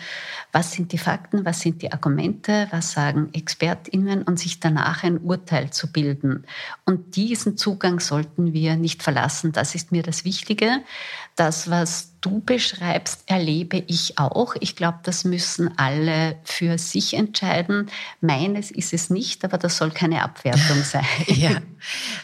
was 0.51 0.71
sind 0.71 0.91
die 0.91 0.97
Fakten, 0.97 1.45
was 1.45 1.61
sind 1.61 1.83
die 1.83 1.91
Argumente, 1.91 2.67
was 2.71 2.93
sagen 2.93 3.29
Expertinnen 3.33 4.23
und 4.23 4.39
sich 4.39 4.59
danach 4.59 5.03
ein 5.03 5.19
Urteil 5.19 5.69
zu 5.69 5.91
bilden. 5.91 6.45
Und 6.85 7.15
diesen 7.15 7.57
Zugang 7.57 7.99
sollten 7.99 8.53
wir 8.53 8.75
nicht 8.75 9.03
verlassen. 9.03 9.51
Das 9.51 9.75
ist 9.75 9.91
mir 9.91 10.01
das 10.01 10.25
Wichtige. 10.25 10.81
Das, 11.35 11.69
was 11.69 12.14
du 12.25 12.41
beschreibst, 12.41 13.21
erlebe 13.27 13.83
ich 13.85 14.17
auch. 14.17 14.55
Ich 14.59 14.75
glaube, 14.75 14.99
das 15.03 15.25
müssen 15.25 15.77
alle 15.77 16.39
für 16.43 16.79
sich 16.79 17.13
entscheiden. 17.13 17.91
Meines 18.19 18.71
ist 18.71 18.93
es 18.93 19.11
nicht, 19.11 19.45
aber 19.45 19.59
das 19.59 19.77
soll 19.77 19.91
keine 19.91 20.23
Abwertung 20.23 20.83
sein. 20.83 21.05
ja, 21.27 21.61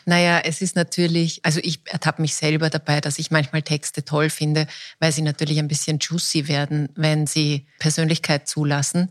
naja, 0.06 0.40
es 0.40 0.62
ist 0.62 0.76
natürlich, 0.76 1.42
also 1.44 1.60
ich 1.62 1.82
ertappe 1.86 2.22
mich 2.22 2.34
selber 2.34 2.72
dabei, 2.72 3.00
dass 3.00 3.20
ich 3.20 3.30
manchmal 3.30 3.62
Texte 3.62 4.04
toll 4.04 4.32
finde, 4.32 4.66
weil 5.00 5.12
sie 5.12 5.22
natürlich 5.22 5.60
ein 5.60 5.68
bisschen 5.68 6.00
juicy 6.00 6.48
werden, 6.48 6.90
wenn 6.96 7.28
sie 7.28 7.68
Persönlichkeit 7.78 8.48
zulassen. 8.48 9.10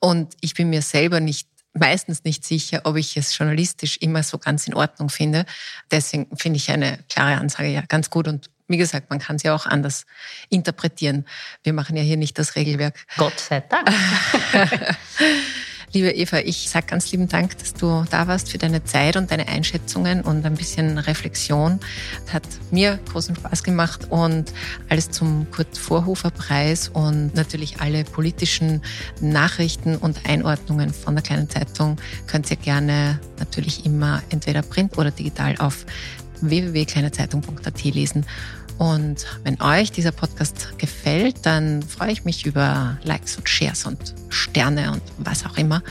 Und 0.00 0.34
ich 0.40 0.54
bin 0.54 0.70
mir 0.70 0.82
selber 0.82 1.20
nicht 1.20 1.48
meistens 1.74 2.24
nicht 2.24 2.44
sicher, 2.44 2.82
ob 2.84 2.96
ich 2.96 3.16
es 3.16 3.36
journalistisch 3.36 3.96
immer 3.98 4.22
so 4.22 4.38
ganz 4.38 4.66
in 4.66 4.74
Ordnung 4.74 5.08
finde. 5.08 5.44
Deswegen 5.90 6.34
finde 6.36 6.56
ich 6.58 6.70
eine 6.70 6.98
klare 7.08 7.38
Ansage 7.38 7.68
ja 7.68 7.82
ganz 7.82 8.10
gut 8.10 8.28
und 8.28 8.50
wie 8.68 8.76
gesagt, 8.76 9.10
man 9.10 9.18
kann 9.18 9.36
es 9.36 9.42
ja 9.42 9.54
auch 9.54 9.66
anders 9.66 10.06
interpretieren. 10.48 11.26
Wir 11.62 11.72
machen 11.72 11.96
ja 11.96 12.02
hier 12.02 12.16
nicht 12.16 12.38
das 12.38 12.56
Regelwerk. 12.56 13.04
Gott 13.16 13.38
sei 13.38 13.60
Dank. 13.60 13.90
Liebe 15.94 16.10
Eva, 16.10 16.38
ich 16.38 16.70
sage 16.70 16.86
ganz 16.86 17.12
lieben 17.12 17.28
Dank, 17.28 17.58
dass 17.58 17.74
du 17.74 18.06
da 18.10 18.26
warst 18.26 18.50
für 18.50 18.56
deine 18.56 18.82
Zeit 18.82 19.16
und 19.16 19.30
deine 19.30 19.46
Einschätzungen 19.46 20.22
und 20.22 20.46
ein 20.46 20.54
bisschen 20.54 20.96
Reflexion. 20.96 21.80
Hat 22.32 22.44
mir 22.70 22.98
großen 23.10 23.36
Spaß 23.36 23.62
gemacht 23.62 24.06
und 24.08 24.54
alles 24.88 25.10
zum 25.10 25.50
Kurt 25.50 25.76
Vorhofer 25.76 26.30
Preis 26.30 26.88
und 26.88 27.34
natürlich 27.34 27.82
alle 27.82 28.04
politischen 28.04 28.80
Nachrichten 29.20 29.96
und 29.96 30.24
Einordnungen 30.26 30.94
von 30.94 31.14
der 31.14 31.22
kleinen 31.22 31.50
Zeitung 31.50 31.98
könnt 32.26 32.50
ihr 32.50 32.56
gerne 32.56 33.20
natürlich 33.38 33.84
immer 33.84 34.22
entweder 34.30 34.62
print 34.62 34.96
oder 34.96 35.10
digital 35.10 35.56
auf 35.58 35.84
www.kleinezeitung.at 36.42 37.84
lesen. 37.84 38.26
Und 38.78 39.26
wenn 39.44 39.60
euch 39.60 39.92
dieser 39.92 40.12
Podcast 40.12 40.78
gefällt, 40.78 41.44
dann 41.46 41.82
freue 41.82 42.10
ich 42.10 42.24
mich 42.24 42.46
über 42.46 42.96
Likes 43.04 43.36
und 43.36 43.46
Shares 43.48 43.86
und 43.86 44.16
Sterne 44.28 44.90
und 44.90 45.02
was 45.18 45.46
auch 45.46 45.56
immer. 45.56 45.84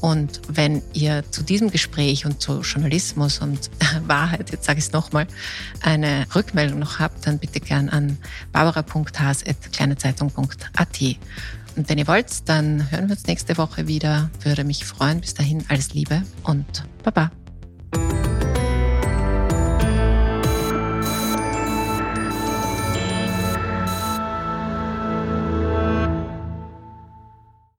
Und 0.00 0.42
wenn 0.48 0.82
ihr 0.92 1.24
zu 1.30 1.42
diesem 1.42 1.70
Gespräch 1.70 2.26
und 2.26 2.42
zu 2.42 2.60
Journalismus 2.60 3.38
und 3.38 3.70
Wahrheit, 4.06 4.50
jetzt 4.50 4.66
sage 4.66 4.78
ich 4.78 4.84
es 4.86 4.92
nochmal, 4.92 5.26
eine 5.80 6.26
Rückmeldung 6.34 6.80
noch 6.80 6.98
habt, 6.98 7.26
dann 7.26 7.38
bitte 7.38 7.60
gern 7.60 7.88
an 7.88 8.18
barbara.has.kleinezeitung.at. 8.52 11.00
Und 11.76 11.88
wenn 11.88 11.98
ihr 11.98 12.06
wollt, 12.06 12.48
dann 12.48 12.88
hören 12.90 13.08
wir 13.08 13.16
uns 13.16 13.26
nächste 13.26 13.56
Woche 13.56 13.88
wieder. 13.88 14.30
Würde 14.42 14.64
mich 14.64 14.84
freuen. 14.84 15.20
Bis 15.20 15.34
dahin 15.34 15.64
alles 15.68 15.94
Liebe 15.94 16.22
und 16.42 16.84
Baba. 17.02 17.30